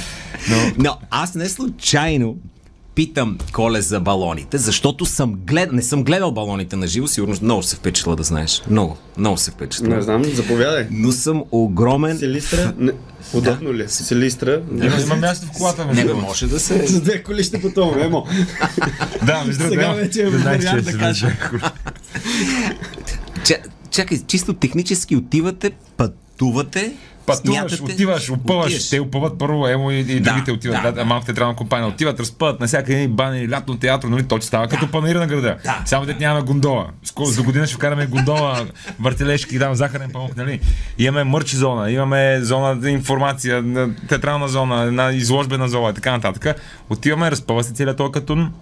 Но, 0.49 0.57
Но 0.77 0.97
аз 1.09 1.35
не 1.35 1.49
случайно 1.49 2.37
питам 2.95 3.37
Коле 3.51 3.81
за 3.81 3.99
балоните, 3.99 4.57
защото 4.57 5.05
съм 5.05 5.35
глед... 5.47 5.71
не 5.71 5.81
съм 5.81 6.03
гледал 6.03 6.31
балоните 6.31 6.75
на 6.75 6.87
живо, 6.87 7.07
сигурно 7.07 7.35
много 7.41 7.63
се 7.63 7.75
впечатла 7.75 8.15
да 8.15 8.23
знаеш. 8.23 8.61
Много, 8.69 8.97
много 9.17 9.37
се 9.37 9.51
впечатла. 9.51 9.95
Не 9.95 10.01
знам, 10.01 10.23
заповядай. 10.23 10.87
Но 10.91 11.11
съм 11.11 11.43
огромен... 11.51 12.17
Селистра? 12.17 12.73
Не, 12.77 12.91
удобно 13.33 13.73
ли? 13.73 13.83
е? 13.83 13.87
Селистра? 13.89 14.61
Има, 14.71 15.01
има 15.01 15.15
място 15.15 15.47
в 15.47 15.51
колата, 15.51 15.85
Не 15.85 16.05
бе, 16.05 16.13
може 16.13 16.47
да 16.47 16.59
се... 16.59 16.87
За 16.87 17.01
две 17.01 17.23
коли 17.23 17.43
ще 17.43 17.61
пътуваме, 17.61 18.03
емо. 18.03 18.27
Да, 19.25 19.43
между. 19.45 19.63
Сега 19.63 19.91
вече 19.91 20.21
е 20.21 20.29
да 20.29 20.37
вариант 20.37 20.85
да 20.85 20.97
кажа. 20.97 21.31
чакай, 23.91 24.21
чисто 24.27 24.53
технически 24.53 25.15
отивате, 25.15 25.71
пътувате, 25.97 26.93
Пътуваш, 27.25 27.59
смятате- 27.71 27.81
отиваш, 27.83 28.29
опъваш. 28.29 28.65
отиваш. 28.65 28.89
Те 28.89 28.99
опъват 28.99 29.39
първо, 29.39 29.67
Емо 29.67 29.91
и, 29.91 29.99
и 29.99 30.19
Да, 30.19 30.31
другите 30.31 30.51
отиват. 30.51 30.77
да, 30.77 30.83
Да, 30.83 30.91
да. 30.91 31.05
малка 31.05 31.25
театрална 31.25 31.55
компания 31.55 31.87
отиват, 31.87 32.19
разпъват 32.19 32.59
на 32.59 32.67
всяка 32.67 32.93
един 32.93 33.09
бани, 33.09 33.49
лятно 33.49 33.77
театро, 33.77 34.09
нали? 34.09 34.23
То 34.23 34.39
че 34.39 34.47
става 34.47 34.67
като 34.67 34.91
панера 34.91 35.19
на 35.19 35.27
града. 35.27 35.57
Да. 35.63 35.81
Само 35.85 36.05
дете 36.05 36.19
нямаме 36.19 36.41
гондола. 36.41 36.87
Скоро 37.03 37.25
за 37.25 37.41
година 37.43 37.67
ще 37.67 37.75
вкараме 37.75 38.05
гондола, 38.05 38.65
въртележки, 38.99 39.59
дам 39.59 39.75
захарен 39.75 40.09
памук, 40.11 40.37
нали? 40.37 40.59
Имаме 40.97 41.23
мърчи 41.23 41.55
зона, 41.55 41.91
имаме 41.91 42.39
зона 42.41 42.77
за 42.81 42.89
информация, 42.89 43.61
на- 43.63 43.95
театрална 44.09 44.47
зона, 44.47 44.83
една 44.83 45.11
изложбена 45.11 45.69
зона 45.69 45.89
и 45.89 45.93
така 45.93 46.11
нататък. 46.11 46.55
Отиваме, 46.89 47.31
разпъва 47.31 47.63
се 47.63 47.73
целият 47.73 47.97
този 47.97 48.11
катун, 48.11 48.53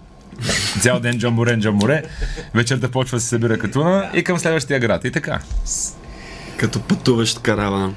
Цял 0.80 1.00
ден 1.00 1.18
джамборе, 1.18 1.58
джамборе. 1.58 2.02
Вечерта 2.54 2.88
почва 2.88 3.16
да 3.16 3.20
се 3.20 3.28
събира 3.28 3.58
катуна 3.58 4.10
и 4.14 4.24
към 4.24 4.38
следващия 4.38 4.80
град. 4.80 5.04
И 5.04 5.10
така. 5.10 5.38
Като 6.56 6.80
пътуващ 6.80 7.38
караван. 7.38 7.94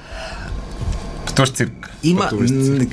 Тош 1.35 1.49
цирк. 1.49 1.89
Има, 2.03 2.29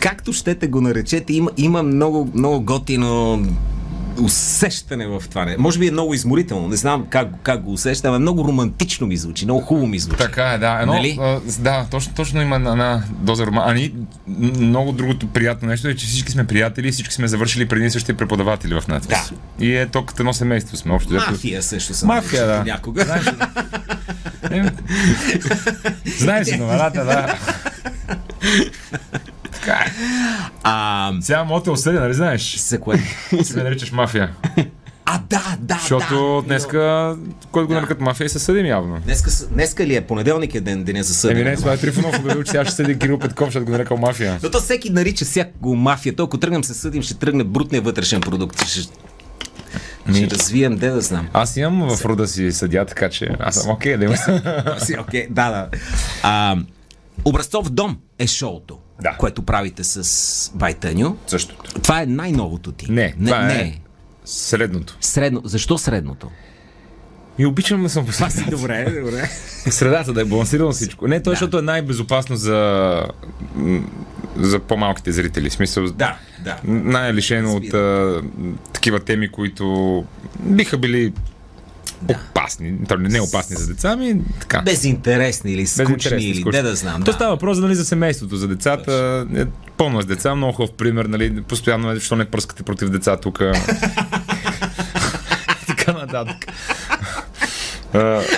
както 0.01 0.33
щете 0.33 0.67
го 0.67 0.81
наречете, 0.81 1.33
има, 1.33 1.51
има 1.57 1.83
много, 1.83 2.31
много 2.35 2.61
готино 2.61 3.43
усещане 4.19 5.07
в 5.07 5.23
това. 5.29 5.45
Не. 5.45 5.57
Може 5.59 5.79
би 5.79 5.87
е 5.87 5.91
много 5.91 6.15
изморително, 6.15 6.69
не 6.69 6.77
знам 6.77 7.07
как, 7.11 7.29
как 7.43 7.63
го 7.63 7.73
усещам, 7.73 8.13
но 8.13 8.21
много 8.21 8.45
романтично 8.45 9.07
ми 9.07 9.17
звучи, 9.17 9.45
много 9.45 9.61
хубаво 9.61 9.87
ми 9.87 9.99
звучи. 9.99 10.19
Така 10.19 10.45
е, 10.45 10.59
да. 10.59 10.79
Едно, 10.81 10.93
Нали? 10.93 11.19
а, 11.21 11.41
да, 11.59 11.87
точно, 11.91 12.13
точно 12.15 12.43
има 12.43 12.57
една, 12.57 13.03
доза 13.11 13.47
роман. 13.47 13.65
А 13.67 13.75
ни, 13.75 13.93
м- 14.29 14.51
много 14.59 14.93
другото 14.93 15.27
приятно 15.27 15.69
нещо 15.69 15.89
е, 15.89 15.95
че 15.95 16.07
всички 16.07 16.33
сме 16.33 16.47
приятели, 16.47 16.93
всички 16.93 17.15
сме 17.15 17.29
завършили 17.29 17.69
преди 17.69 17.91
същия 17.91 18.17
преподаватели 18.17 18.75
в 18.75 18.89
надпис. 18.89 19.09
Да. 19.59 19.65
И 19.65 19.77
е 19.77 19.87
то 19.87 20.05
като 20.05 20.23
едно 20.23 20.33
семейство 20.33 20.77
сме 20.77 20.93
общо. 20.93 21.15
Мафия 21.15 21.63
също 21.63 21.95
съм. 21.95 22.07
Мафия, 22.07 22.47
да. 22.47 22.65
Някога. 22.65 23.21
Знаеш 26.19 26.47
си 26.47 26.57
номерата, 26.59 27.05
да. 27.05 27.35
Така 29.53 29.73
е. 29.73 29.91
А, 30.63 31.13
Сега 31.21 31.45
мога 31.45 31.63
те 31.63 31.71
осъдя, 31.71 32.01
нали 32.01 32.15
знаеш? 32.15 32.57
за 32.59 32.81
което? 32.81 33.03
Си 33.43 33.57
ме 33.57 33.63
наричаш 33.63 33.93
мафия. 33.93 34.31
А, 35.05 35.21
да, 35.21 35.57
да, 35.61 35.75
Защото 35.75 36.15
да. 36.37 36.43
днеска, 36.43 37.17
който 37.51 37.67
го 37.67 37.75
Да. 37.75 37.81
нарекат 37.81 38.01
мафия, 38.01 38.29
се 38.31 38.39
съдим 38.39 38.67
явно. 38.67 39.01
Днеска, 39.01 39.31
днеска 39.47 39.87
ли 39.87 39.97
е? 39.97 40.01
Понеделник 40.01 40.55
е 40.55 40.61
ден, 40.61 40.85
деня 40.85 41.03
за 41.03 41.29
Еми 41.29 41.35
съдене. 41.35 41.51
не, 41.51 41.57
това 41.57 41.73
е 41.73 41.77
Трифонов 41.77 42.19
обявил, 42.19 42.43
че 42.43 42.51
сега 42.51 42.65
ще 42.65 42.75
съди 42.75 42.99
Кирил 42.99 43.19
Петков, 43.19 43.47
защото 43.47 43.67
го 43.67 43.73
нарекал 43.73 43.97
мафия. 43.97 44.39
Но 44.43 44.51
то 44.51 44.61
всеки 44.61 44.91
нарича 44.91 45.25
всяко 45.25 45.75
мафия. 45.75 46.17
То, 46.17 46.23
ако 46.23 46.39
тръгнем 46.39 46.65
се 46.65 46.75
съдим, 46.75 47.03
ще 47.03 47.15
тръгне 47.15 47.45
брутния 47.45 47.83
вътрешен 47.83 48.21
продукт. 48.21 48.61
Ще, 48.61 48.81
ще 50.15 50.31
развием, 50.31 50.77
де 50.77 50.89
да 50.89 51.01
знам. 51.01 51.29
Аз 51.33 51.57
имам 51.57 51.97
в 51.97 52.05
рода 52.05 52.27
си 52.29 52.53
съдя, 52.53 52.85
така 52.85 53.09
че 53.09 53.29
аз 53.41 53.55
съм 53.55 53.71
окей 53.71 53.97
да 53.97 54.05
има. 54.05 54.17
Си, 54.79 54.97
окей, 55.01 55.27
да, 55.31 55.51
да. 55.51 55.69
А, 56.23 56.57
Образцов 57.25 57.71
дом 57.71 57.99
е 58.19 58.27
шоуто, 58.27 58.79
Да. 59.03 59.17
което 59.19 59.43
правите 59.43 59.85
с 59.85 60.51
Байтъню. 60.55 61.17
Същото. 61.27 61.81
Това 61.81 62.03
е 62.03 62.07
най-новото 62.07 62.73
ти. 62.73 62.93
Не, 62.93 63.15
не, 63.19 63.27
това 63.27 63.43
не. 63.43 63.55
е 63.55 63.81
средното. 64.25 64.97
Средно. 65.01 65.41
Защо 65.45 65.79
средното? 65.79 66.31
И 67.39 67.47
обичам 67.47 67.83
да 67.83 67.89
съм 67.89 68.07
по 68.07 68.13
си 68.13 68.45
добре, 68.51 69.01
добре. 69.01 69.29
средата, 69.71 70.13
да 70.13 70.21
е 70.21 70.25
балансирано 70.25 70.73
всичко. 70.73 71.09
Не, 71.09 71.23
то 71.23 71.31
Да. 71.31 71.35
защото 71.35 71.59
е 71.59 71.63
най-безопасно 71.63 72.37
за, 72.37 73.03
за 74.37 74.59
по-малките 74.59 75.13
зрители. 75.13 75.51
В 75.51 75.53
смисъл, 75.53 75.85
Да, 75.87 76.19
да. 76.45 76.59
най-лишено 76.65 77.53
от 77.53 77.75
а, 77.75 78.21
такива 78.73 79.01
теми, 79.01 79.29
които 79.29 80.05
биха 80.41 80.79
били 80.79 81.13
Да. 82.03 82.15
опасни. 82.31 82.75
Не 82.99 83.21
опасни 83.21 83.57
за 83.57 83.67
деца, 83.67 83.91
ами 83.93 84.21
така. 84.41 84.63
Безинтересни 84.63 85.53
или 85.53 85.67
скучни 85.67 85.95
Безинтересни, 85.95 86.31
или 86.31 86.41
скучни. 86.41 86.63
де 86.63 86.69
да 86.69 86.77
знам. 86.77 87.03
То 87.03 87.11
да. 87.11 87.13
става 87.13 87.31
въпрос 87.31 87.59
нали, 87.59 87.75
за 87.75 87.85
семейството, 87.85 88.37
за 88.37 88.49
децата. 88.49 89.27
Е, 89.37 89.45
пълно 89.77 89.99
е 89.99 90.03
с 90.03 90.07
деца, 90.07 90.35
много 90.35 90.53
хубав 90.53 90.73
пример, 90.73 91.05
нали, 91.05 91.43
постоянно 91.43 91.91
е, 91.91 91.95
защо 91.95 92.17
не 92.17 92.25
пръскате 92.25 92.63
против 92.63 92.89
деца 92.89 93.17
тук. 93.17 93.39
така 95.67 95.93
нататък. 95.93 96.47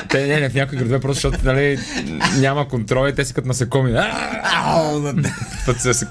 Те 0.08 0.26
не, 0.26 0.40
не, 0.40 0.48
в 0.48 0.54
някои 0.54 0.78
градове 0.78 1.00
просто, 1.00 1.14
защото 1.14 1.38
нали, 1.44 1.78
няма 2.38 2.68
контрол 2.68 3.08
и 3.08 3.14
те 3.14 3.24
си 3.24 3.34
като 3.34 3.48
насекоми. 3.48 3.94
Ау, 4.42 5.02
Път 5.66 5.80
се, 5.80 5.94
се, 5.94 6.06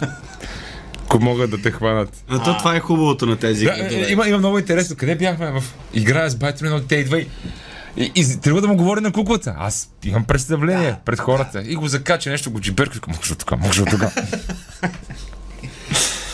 ако 1.13 1.23
могат 1.23 1.51
да 1.51 1.61
те 1.61 1.71
хванат. 1.71 2.23
А 2.27 2.43
то 2.43 2.57
това 2.57 2.75
е 2.75 2.79
хубавото 2.79 3.25
на 3.25 3.35
тези. 3.35 3.65
Да, 3.65 3.75
е, 3.91 4.11
има, 4.11 4.27
има 4.27 4.37
много 4.37 4.59
интересно. 4.59 4.95
Къде 4.95 5.15
бяхме? 5.15 5.51
В 5.51 5.63
играя 5.93 6.29
с 6.29 6.35
байтро 6.35 6.65
едно 6.65 6.79
те 6.79 6.95
идва 6.95 7.19
и, 7.19 7.27
и, 7.97 8.11
и 8.15 8.39
трябва 8.41 8.61
да 8.61 8.67
му 8.67 8.75
говори 8.75 9.01
на 9.01 9.11
куклата. 9.11 9.55
Аз 9.57 9.89
имам 10.03 10.23
представление 10.23 10.89
да, 10.89 10.97
пред 11.05 11.19
хората. 11.19 11.63
И 11.65 11.75
го 11.75 11.87
закача 11.87 12.29
нещо, 12.29 12.51
го 12.51 12.59
джиберка. 12.59 12.99
Може 13.07 13.33
от 13.33 13.39
тук, 13.39 13.59
може 13.59 13.81
от 13.81 13.89
тук. 13.89 14.01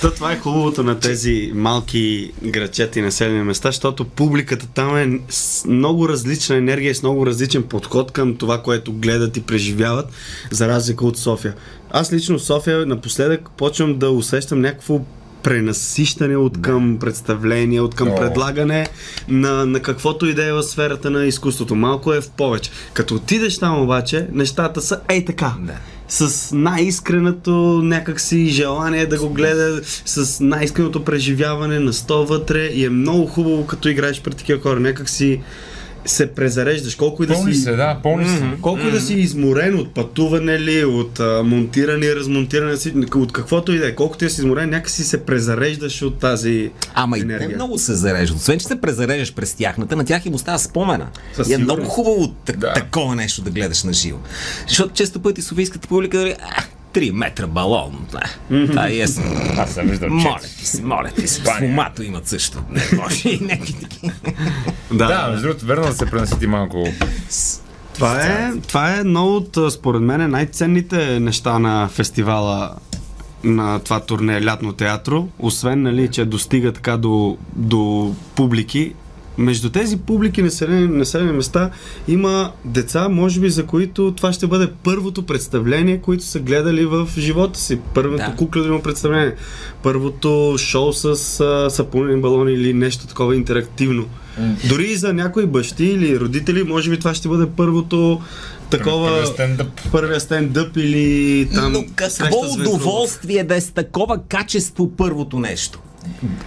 То 0.01 0.11
това 0.11 0.31
е 0.31 0.39
хубавото 0.39 0.83
на 0.83 0.99
тези 0.99 1.51
малки 1.55 2.31
грачета 2.43 2.99
и 2.99 3.01
населени 3.01 3.43
места, 3.43 3.67
защото 3.67 4.05
публиката 4.05 4.67
там 4.67 4.97
е 4.97 5.19
с 5.29 5.65
много 5.65 6.09
различна 6.09 6.55
енергия, 6.55 6.95
с 6.95 7.03
много 7.03 7.25
различен 7.25 7.63
подход 7.63 8.11
към 8.11 8.35
това, 8.35 8.63
което 8.63 8.93
гледат 8.93 9.37
и 9.37 9.41
преживяват, 9.41 10.09
за 10.51 10.67
разлика 10.67 11.05
от 11.05 11.17
София. 11.17 11.55
Аз 11.91 12.13
лично 12.13 12.39
София 12.39 12.85
напоследък 12.85 13.49
почвам 13.57 13.97
да 13.97 14.09
усещам 14.09 14.61
някакво 14.61 15.01
пренасищане 15.43 16.37
от 16.37 16.61
към 16.61 16.97
представление, 16.99 17.81
от 17.81 17.95
към 17.95 18.11
О. 18.11 18.15
предлагане 18.15 18.87
на, 19.27 19.65
на 19.65 19.79
каквото 19.79 20.25
и 20.25 20.33
да 20.33 20.45
е 20.45 20.53
в 20.53 20.63
сферата 20.63 21.09
на 21.09 21.25
изкуството. 21.25 21.75
Малко 21.75 22.13
е 22.13 22.21
в 22.21 22.29
повече. 22.29 22.71
Като 22.93 23.15
отидеш 23.15 23.57
там 23.57 23.83
обаче, 23.83 24.27
нещата 24.31 24.81
са 24.81 24.99
ей 25.09 25.25
така. 25.25 25.53
Да. 25.59 25.73
с 26.07 26.51
най-искреното 26.55 27.51
някакси 27.83 28.47
желание 28.47 29.05
да 29.05 29.19
го 29.19 29.29
гледа, 29.29 29.81
с 30.05 30.43
най-искреното 30.43 31.03
преживяване 31.03 31.79
на 31.79 31.93
сто 31.93 32.25
вътре 32.25 32.65
и 32.65 32.85
е 32.85 32.89
много 32.89 33.25
хубаво 33.27 33.67
като 33.67 33.89
играеш 33.89 34.21
пред 34.21 34.37
такива 34.37 34.61
хора. 34.61 34.79
Някакси 34.79 35.41
се 36.09 36.27
презареждаш, 36.27 36.95
колко 36.95 37.23
и 37.23 37.27
да 37.27 37.33
Пълни 37.33 37.53
си... 37.53 37.61
се, 37.61 37.71
да, 37.71 37.99
пълни 38.03 38.29
се. 38.29 38.43
Колко 38.61 38.79
и 38.79 38.91
да 38.91 39.01
си 39.01 39.13
изморен 39.13 39.75
от 39.75 39.93
пътуване 39.93 40.59
ли, 40.59 40.85
от 40.85 41.19
а, 41.19 41.43
монтиране 41.43 42.05
и 42.05 42.15
размонтиране, 42.15 42.77
си, 42.77 42.93
от 43.15 43.33
каквото 43.33 43.71
и 43.71 43.79
да 43.79 43.87
е, 43.87 43.95
колкото 43.95 44.23
и 44.23 44.27
да 44.27 44.33
си 44.33 44.41
изморен, 44.41 44.69
някакси 44.69 45.03
се 45.03 45.25
презареждаш 45.25 46.01
от 46.01 46.19
тази 46.19 46.71
Ама 46.93 47.17
и 47.17 47.21
енергия. 47.21 47.49
те 47.49 47.55
много 47.55 47.77
се 47.77 47.93
зареждат. 47.93 48.37
Освен, 48.37 48.59
че 48.59 48.65
се 48.65 48.81
презареждаш 48.81 49.33
през 49.33 49.53
тяхната, 49.53 49.95
на 49.95 50.05
тях 50.05 50.25
им 50.25 50.33
остава 50.33 50.57
спомена. 50.57 51.07
Със 51.33 51.49
и 51.49 51.53
е 51.53 51.57
много 51.57 51.83
хубаво 51.83 52.27
так, 52.45 52.57
Да. 52.57 52.73
такова 52.73 53.15
нещо 53.15 53.41
да 53.41 53.49
гледаш 53.49 53.83
на 53.83 53.93
живо. 53.93 54.17
Защото 54.67 54.93
често 54.93 55.19
пъти 55.19 55.41
софийската 55.41 55.87
публика 55.87 56.17
дори, 56.17 56.35
а, 56.41 56.63
3 56.93 57.11
метра 57.11 57.47
балон. 57.47 58.05
А, 58.13 58.27
това 58.67 58.87
е 58.87 58.93
ясно. 58.93 59.23
Аз 59.57 59.71
съм 59.71 59.87
виждал 59.87 60.09
Моля 60.09 60.39
ти 60.59 60.65
се, 60.65 60.81
моля 60.81 61.09
ти 61.11 61.27
се. 61.27 61.41
Баня. 61.41 61.59
Фумато 61.59 62.03
имат 62.03 62.27
също. 62.27 62.63
Не 62.71 62.97
може 62.97 63.29
и 63.29 63.39
някакви 63.41 63.73
такива. 63.73 64.13
Да, 64.91 65.27
между 65.31 65.47
другото, 65.47 65.65
верно 65.65 65.83
да 65.83 65.93
се 65.93 66.05
пренасити 66.05 66.47
малко. 66.47 66.83
Това 67.93 68.21
е, 68.21 68.51
това 68.67 68.95
е 68.95 68.99
едно 68.99 69.25
от, 69.25 69.57
според 69.71 70.01
мен, 70.01 70.31
най-ценните 70.31 71.19
неща 71.19 71.59
на 71.59 71.87
фестивала 71.87 72.75
на 73.43 73.79
това 73.79 73.99
турне 73.99 74.45
Лятно 74.45 74.73
театро, 74.73 75.27
освен, 75.39 75.81
нали, 75.81 76.07
че 76.07 76.25
достига 76.25 76.71
така 76.71 76.97
до, 76.97 77.37
до 77.55 78.13
публики. 78.35 78.93
Между 79.37 79.69
тези 79.69 79.97
публики 79.97 80.41
населени, 80.41 80.87
населени 80.87 81.31
места 81.31 81.69
има 82.07 82.51
деца, 82.65 83.09
може 83.09 83.39
би, 83.39 83.49
за 83.49 83.65
които 83.65 84.13
това 84.17 84.33
ще 84.33 84.47
бъде 84.47 84.67
първото 84.83 85.25
представление, 85.25 85.97
които 85.97 86.23
са 86.23 86.39
гледали 86.39 86.85
в 86.85 87.09
живота 87.17 87.59
си. 87.59 87.79
Първото 87.93 88.23
Да. 88.29 88.35
куклено 88.35 88.81
представление. 88.81 89.35
Първото 89.83 90.55
шоу 90.57 90.93
с 90.93 91.05
а, 91.39 91.69
сапунени 91.69 92.21
балони 92.21 92.53
или 92.53 92.73
нещо 92.73 93.07
такова 93.07 93.35
интерактивно. 93.35 94.05
Дори 94.69 94.83
и 94.83 94.95
за 94.95 95.13
някои 95.13 95.45
бащи 95.45 95.85
или 95.85 96.19
родители, 96.19 96.63
може 96.63 96.89
би 96.89 96.99
това 96.99 97.13
ще 97.13 97.27
бъде 97.27 97.45
първото 97.57 98.21
такова... 98.69 99.07
Първия 99.07 99.27
стендъп. 99.27 99.67
Първия 99.91 100.19
стендъп 100.19 100.77
или 100.77 101.49
там 101.53 101.71
Но 101.71 101.83
какво 101.95 102.53
удоволствие 102.53 103.43
да 103.43 103.55
е 103.55 103.61
с 103.61 103.71
такова 103.71 104.19
качество 104.29 104.91
първото 104.91 105.39
нещо. 105.39 105.79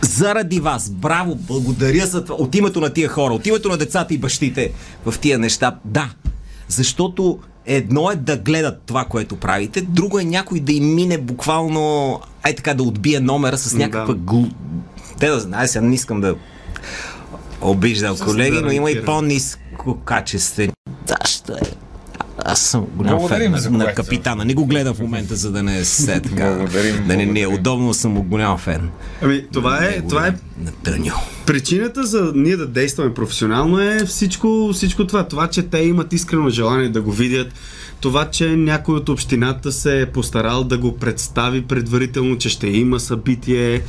Заради 0.01 0.61
вас, 0.61 0.91
браво, 0.91 1.35
благодаря 1.35 2.07
за 2.07 2.25
това. 2.25 2.37
От 2.37 2.55
името 2.55 2.81
на 2.81 2.91
тия 2.91 3.09
хора, 3.09 3.35
от 3.35 3.47
името 3.47 3.69
на 3.69 3.77
децата 3.77 4.15
и 4.15 4.19
бащите 4.19 4.73
в 5.07 5.19
тия 5.19 5.39
неща, 5.39 5.77
да. 5.85 6.11
Защото 6.69 7.39
едно 7.67 8.11
е 8.11 8.17
да 8.17 8.37
гледат 8.37 8.83
това, 8.87 9.05
което 9.05 9.37
правите, 9.37 9.81
друго 9.81 10.19
е 10.19 10.25
някой 10.25 10.61
да 10.61 10.73
им 10.73 10.95
мине 10.95 11.19
буквално, 11.19 12.21
ай 12.43 12.55
така 12.55 12.75
да 12.75 12.83
отбие 12.83 13.21
номера 13.21 13.59
с 13.59 13.75
някаква 13.75 14.15
Да. 14.15 14.21
гл... 14.21 14.43
Те 15.19 15.29
да 15.29 15.41
знае, 15.41 15.69
сега 15.69 15.85
не 15.85 15.95
искам 15.95 16.21
да 16.21 16.35
обиждам 17.61 18.19
колеги, 18.19 18.59
но 18.63 18.71
има 18.71 18.91
и 18.91 19.05
по-низко 19.05 19.99
качествени. 20.05 20.73
Защо 21.07 21.53
е? 21.53 21.61
Аз 22.45 22.61
съм 22.61 22.87
голям 22.95 23.19
Благодарим 23.19 23.57
фен 23.57 23.73
на, 23.73 23.95
капитана. 23.95 24.45
Не 24.45 24.55
го 24.55 24.67
гледам 24.67 24.95
в 24.95 25.01
момента, 25.01 25.37
за 25.37 25.51
да 25.53 25.63
не 25.63 25.85
се 25.85 26.21
така. 26.21 26.55
Благодарим, 26.57 27.07
да 27.07 27.17
не 27.17 27.25
ни 27.27 27.41
е 27.41 27.47
удобно, 27.47 27.95
съм 27.95 28.15
голям 28.15 28.59
фен. 28.59 28.91
Ами, 29.23 29.47
това 29.53 29.85
е, 29.85 30.01
това 30.01 30.27
е 30.27 30.33
На 30.59 30.73
Тъньо. 30.83 31.15
Причината 31.47 32.07
за 32.07 32.33
ние 32.35 32.57
да 32.57 32.67
действаме 32.67 33.15
професионално 33.15 33.81
е 33.81 34.05
всичко, 34.07 34.71
всичко 34.73 35.07
това. 35.07 35.29
Това, 35.29 35.49
че 35.49 35.63
те 35.63 35.79
имат 35.79 36.13
искрено 36.13 36.51
желание 36.51 36.89
да 36.89 37.01
го 37.03 37.13
видят, 37.13 37.53
това, 38.03 38.31
че 38.31 38.57
някой 38.57 38.95
от 38.95 39.09
общината 39.09 39.73
се 39.73 40.01
е 40.01 40.07
постарал 40.07 40.65
да 40.65 40.79
го 40.79 40.97
представи 40.97 41.63
предварително, 41.63 42.39
че 42.39 42.49
ще 42.49 42.67
има 42.67 43.01
събитие. 43.01 43.83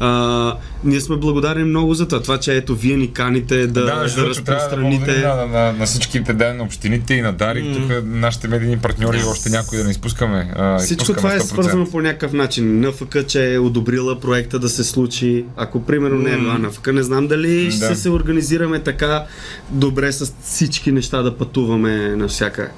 А, 0.00 0.54
ние 0.84 1.00
сме 1.00 1.16
благодарни 1.16 1.64
много 1.64 1.94
за 1.94 2.08
това. 2.08 2.22
Това, 2.22 2.38
че 2.38 2.56
ето 2.56 2.74
вие 2.74 2.96
ни 2.96 3.12
каните 3.12 3.66
да, 3.66 3.66
Да, 3.66 3.84
да, 3.84 4.14
да 4.14 4.28
разпространите. 4.28 4.98
благодарим 4.98 5.28
на, 5.28 5.46
на, 5.46 5.72
на 5.72 5.86
всичките 5.86 6.32
да, 6.32 6.54
на 6.54 6.62
общините 6.62 7.14
и 7.14 7.20
на 7.20 7.32
Дарик, 7.32 7.64
mm. 7.64 7.74
тук 7.74 8.04
нашите 8.04 8.48
медийни 8.48 8.78
партньори 8.78 9.18
и 9.18 9.24
още 9.24 9.50
някои 9.50 9.78
да 9.78 9.84
не 9.84 9.90
изпускаме. 9.90 10.52
А, 10.56 10.78
Всичко 10.78 11.12
това 11.12 11.34
е 11.34 11.38
100%. 11.38 11.42
свързано 11.42 11.90
по 11.90 12.00
някакъв 12.00 12.32
начин. 12.32 12.80
НФК, 12.80 13.26
че 13.26 13.54
е 13.54 13.58
одобрила 13.58 14.20
проекта 14.20 14.58
да 14.58 14.68
се 14.68 14.84
случи. 14.84 15.44
Ако 15.56 15.84
примерно 15.84 16.18
не 16.18 16.32
е 16.32 16.38
била 16.38 16.58
НФК, 16.58 16.92
не 16.92 16.99
знам 17.02 17.26
дали 17.26 17.70
ще 17.70 17.88
Да. 17.88 17.96
се 17.96 18.10
организираме 18.10 18.78
така 18.78 19.24
добре 19.70 20.12
с 20.12 20.32
всички 20.42 20.92
неща 20.92 21.22
да 21.22 21.36
пътуваме 21.36 22.16
навсякъде. 22.16 22.68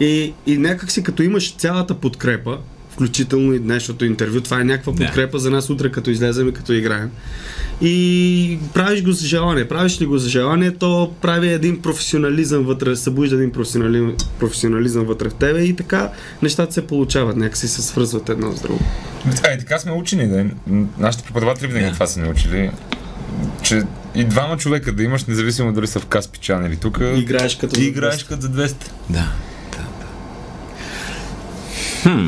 И, 0.00 0.32
и 0.46 0.58
някак 0.58 0.90
си 0.90 1.02
като 1.02 1.22
имаш 1.22 1.54
цялата 1.54 1.94
подкрепа, 1.94 2.58
включително 2.90 3.52
и 3.54 3.58
днешното 3.58 4.04
интервю, 4.04 4.40
това 4.40 4.60
е 4.60 4.64
някаква 4.64 4.94
подкрепа 4.94 5.38
за 5.38 5.50
нас 5.50 5.70
утре, 5.70 5.90
като 5.90 6.10
излезем 6.10 6.48
и 6.48 6.52
като 6.52 6.72
играем. 6.72 7.10
И 7.80 8.58
правиш 8.74 9.02
го 9.02 9.12
за 9.12 9.26
желание. 9.26 9.68
Правиш 9.68 10.00
ли 10.00 10.06
го 10.06 10.18
за 10.18 10.28
желание, 10.28 10.70
то 10.70 11.12
прави 11.22 11.48
един 11.48 11.82
професионализъм 11.82 12.64
вътре, 12.64 12.96
събужда 12.96 13.36
един 13.36 13.50
професионализъм, 13.52 14.14
професионализъм 14.38 15.04
вътре 15.04 15.28
в 15.28 15.34
тебе 15.34 15.60
и 15.60 15.76
така 15.76 16.10
нещата 16.42 16.72
се 16.72 16.86
получават, 16.86 17.36
някакси 17.36 17.68
се 17.68 17.82
свързват 17.82 18.28
едно 18.28 18.52
с 18.52 18.60
друго. 18.62 18.80
А, 19.44 19.52
и 19.52 19.58
така 19.58 19.78
сме 19.78 19.92
учени, 19.92 20.28
да. 20.28 20.44
Нашите 20.98 21.24
преподаватели 21.24 21.66
винаги 21.68 21.86
Да. 21.86 21.92
това 21.92 22.06
са 22.06 22.20
ни 22.20 22.30
учили. 22.30 22.70
Че 23.62 23.82
и 24.14 24.24
двама 24.24 24.56
човека 24.56 24.92
да 24.92 25.02
имаш, 25.02 25.24
независимо 25.24 25.72
дали 25.72 25.86
са 25.86 26.00
в 26.00 26.06
Каспичан 26.06 26.66
или 26.66 26.76
тук. 26.76 26.98
Играеш 27.16 27.56
като 27.56 27.74
за 27.74 27.84
играеш 27.84 28.24
200. 28.24 28.28
като 28.28 28.42
за 28.42 28.48
200. 28.48 28.74
Да. 29.10 29.32
да, 29.72 29.78
да. 29.78 30.06
Хм. 32.02 32.26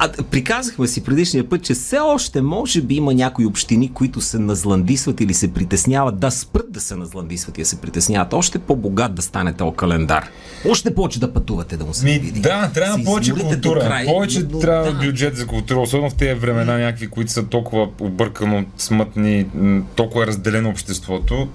А 0.00 0.12
приказахме 0.22 0.86
си 0.86 1.04
предишния 1.04 1.48
път, 1.48 1.62
че 1.62 1.74
все 1.74 1.98
още 1.98 2.42
може 2.42 2.82
би 2.82 2.94
има 2.94 3.14
някои 3.14 3.46
общини, 3.46 3.92
които 3.92 4.20
се 4.20 4.38
назландисват 4.38 5.20
или 5.20 5.34
се 5.34 5.52
притесняват 5.52 6.18
да 6.18 6.30
спрат 6.30 6.72
да 6.72 6.80
се 6.80 6.96
назландисват 6.96 7.58
и 7.58 7.62
да 7.62 7.66
се 7.66 7.80
притесняват. 7.80 8.32
Още 8.32 8.58
по-богат 8.58 9.14
да 9.14 9.22
стане 9.22 9.52
този 9.52 9.76
календар. 9.76 10.28
Още 10.68 10.94
повече 10.94 11.20
да 11.20 11.32
пътувате 11.32 11.76
да 11.76 11.84
му 11.84 11.94
се 11.94 12.04
Ми, 12.04 12.18
види. 12.18 12.40
да, 12.40 12.70
трябва 12.74 13.04
повече 13.04 13.32
култура. 13.32 13.80
край, 13.80 14.06
повече 14.06 14.46
но- 14.50 14.58
трябва 14.58 14.92
да. 14.92 15.06
бюджет 15.06 15.36
за 15.36 15.46
култура, 15.46 15.80
особено 15.80 16.10
в 16.10 16.14
тези 16.14 16.34
времена, 16.34 16.78
някакви, 16.78 17.06
които 17.06 17.32
са 17.32 17.46
толкова 17.46 17.88
объркано, 18.00 18.64
смътни, 18.76 19.46
толкова 19.94 20.24
е 20.24 20.26
разделено 20.26 20.68
обществото. 20.70 21.48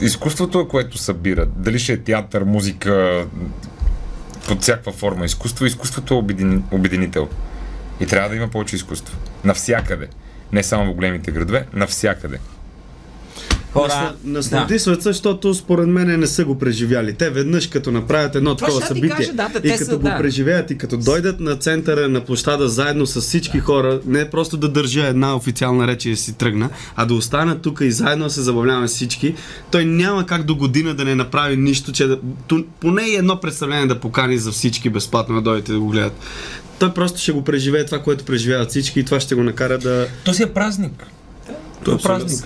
Изкуството 0.00 0.60
е 0.60 0.68
което 0.68 0.98
събира. 0.98 1.46
Дали 1.56 1.78
ще 1.78 1.92
е 1.92 1.98
театър, 1.98 2.44
музика, 2.44 3.24
под 4.48 4.62
всякаква 4.62 4.92
форма 4.92 5.24
изкуство, 5.24 5.66
изкуството 5.66 6.14
е 6.14 6.18
обедини, 6.18 6.62
обединител. 6.72 7.28
И 8.00 8.06
трябва 8.06 8.28
да 8.28 8.36
има 8.36 8.48
повече 8.48 8.76
изкуство. 8.76 9.16
Навсякъде. 9.44 10.08
Не 10.52 10.62
само 10.62 10.92
в 10.92 10.94
големите 10.94 11.30
градове, 11.30 11.66
навсякъде. 11.72 12.38
Хора, 13.72 14.14
Насладисват 14.24 15.02
се, 15.02 15.08
защото 15.08 15.54
според 15.54 15.88
мен 15.88 16.20
не 16.20 16.26
са 16.26 16.44
го 16.44 16.58
преживяли. 16.58 17.14
Те 17.14 17.30
веднъж 17.30 17.66
като 17.66 17.92
направят 17.92 18.34
едно 18.34 18.54
Това 18.54 18.68
такова 18.68 18.86
събитие 18.86 19.10
кажа, 19.10 19.32
да, 19.32 19.48
да, 19.48 19.68
и 19.68 19.70
като 19.70 19.84
са, 19.84 19.96
го 19.96 20.02
да. 20.02 20.18
преживеят 20.18 20.70
и 20.70 20.78
като 20.78 20.96
дойдат 20.96 21.40
на 21.40 21.56
центъра 21.56 22.08
на 22.08 22.24
площада 22.24 22.68
заедно 22.68 23.06
с 23.06 23.20
всички 23.20 23.58
хора, 23.58 24.00
не 24.06 24.30
просто 24.30 24.56
да 24.56 24.68
държа 24.68 25.06
една 25.06 25.36
официална 25.36 25.86
реч 25.86 26.06
и 26.06 26.10
да 26.10 26.16
си 26.16 26.32
тръгна, 26.32 26.70
а 26.96 27.06
да 27.06 27.14
останат 27.14 27.62
тук 27.62 27.80
и 27.80 27.90
заедно 27.90 28.24
да 28.24 28.30
се 28.30 28.40
забавляваме 28.40 28.86
всички, 28.86 29.34
той 29.70 29.84
няма 29.84 30.26
как 30.26 30.42
до 30.42 30.56
година 30.56 30.94
да 30.94 31.04
не 31.04 31.14
направи 31.14 31.56
нищо, 31.56 31.92
че 31.92 32.06
да, 32.06 32.18
поне 32.80 33.02
и 33.02 33.14
едно 33.14 33.40
представление 33.40 33.86
да 33.86 34.00
покани 34.00 34.38
за 34.38 34.52
всички 34.52 34.90
безплатно 34.90 35.34
да 35.34 35.40
дойдете 35.40 35.72
да 35.72 35.80
го 35.80 35.88
гледат. 35.88 36.12
Той 36.80 36.94
просто 36.94 37.18
ще 37.18 37.32
го 37.32 37.44
преживее 37.44 37.86
това, 37.86 37.98
което 37.98 38.24
преживяват 38.24 38.70
всички 38.70 39.00
и 39.00 39.04
това 39.04 39.20
ще 39.20 39.34
го 39.34 39.42
накара 39.42 39.78
да... 39.78 40.08
То 40.24 40.34
си 40.34 40.42
е 40.42 40.46
празник. 40.46 41.06
То 41.84 41.94
е 41.94 41.98
празник. 41.98 42.44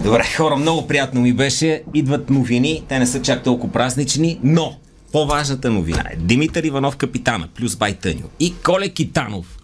Добре, 0.00 0.24
хора, 0.36 0.56
много 0.56 0.86
приятно 0.88 1.20
ми 1.20 1.32
беше. 1.32 1.82
Идват 1.94 2.30
новини, 2.30 2.84
те 2.88 2.98
не 2.98 3.06
са 3.06 3.22
чак 3.22 3.42
толкова 3.42 3.72
празнични, 3.72 4.40
но 4.42 4.78
по-важната 5.12 5.70
новина 5.70 6.04
е 6.10 6.16
Димитър 6.16 6.62
Иванов 6.62 6.96
капитана, 6.96 7.48
плюс 7.54 7.76
Байтъню 7.76 8.22
и 8.40 8.54
Коле 8.56 8.88
Китанов. 8.88 9.46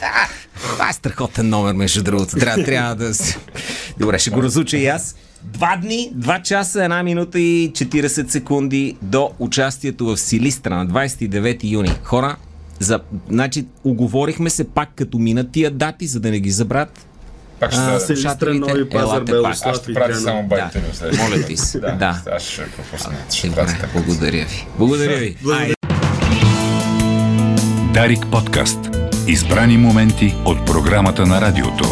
Да, 0.00 0.28
това 0.62 0.88
е 0.88 0.92
страхотен 0.92 1.48
номер, 1.48 1.74
между 1.74 2.02
другото. 2.02 2.36
Трябва, 2.36 2.64
трябва 2.64 2.94
да... 2.96 3.14
се- 3.14 3.38
Добре, 3.98 4.18
ще 4.18 4.30
го 4.30 4.42
разуча 4.42 4.76
и 4.76 4.86
аз. 4.86 5.16
Два 5.44 5.76
дни, 5.76 6.10
два 6.14 6.38
часа, 6.38 6.84
една 6.84 7.02
минута 7.02 7.40
и 7.40 7.70
40 7.70 8.28
секунди 8.28 8.96
до 9.02 9.30
участието 9.38 10.06
в 10.06 10.16
Силистра 10.16 10.76
на 10.76 10.86
29 10.86 11.58
юни. 11.64 11.92
Хора, 12.02 12.36
за, 12.78 13.00
значи, 13.28 13.66
оговорихме 13.84 14.50
се 14.50 14.64
пак 14.64 14.88
като 14.96 15.18
минат 15.18 15.52
тия 15.52 15.70
дати, 15.70 16.06
за 16.06 16.20
да 16.20 16.30
не 16.30 16.40
ги 16.40 16.50
забравят. 16.50 17.06
Пак 17.60 17.72
ще 17.72 17.80
А, 17.80 18.00
Силистра, 18.00 18.54
Нови 18.54 18.88
Пазар, 18.88 19.04
елате 19.06 19.18
пак. 19.18 19.26
Белослав 19.26 19.74
Аз 19.74 19.82
ще 19.82 19.92
Трианон. 19.94 20.14
само 20.14 20.42
ми 20.42 20.48
Да, 20.48 20.70
моля 21.14 21.42
ти 21.42 21.56
се. 21.56 21.80
Да, 21.80 21.92
Да. 21.92 22.22
аз 22.32 22.42
ще 22.42 22.66
пропусна. 22.66 23.12
Ще 23.32 23.46
Добре, 23.48 23.60
пратя 23.60 23.72
така. 23.72 23.88
благодаря 23.94 24.44
ви. 24.44 24.66
Благодаря 24.78 25.16
ви. 25.16 25.36
Дарик 27.94 28.26
подкаст. 28.26 28.78
Избрани 29.26 29.76
моменти 29.76 30.34
от 30.44 30.66
програмата 30.66 31.26
на 31.26 31.40
радиото. 31.40 31.84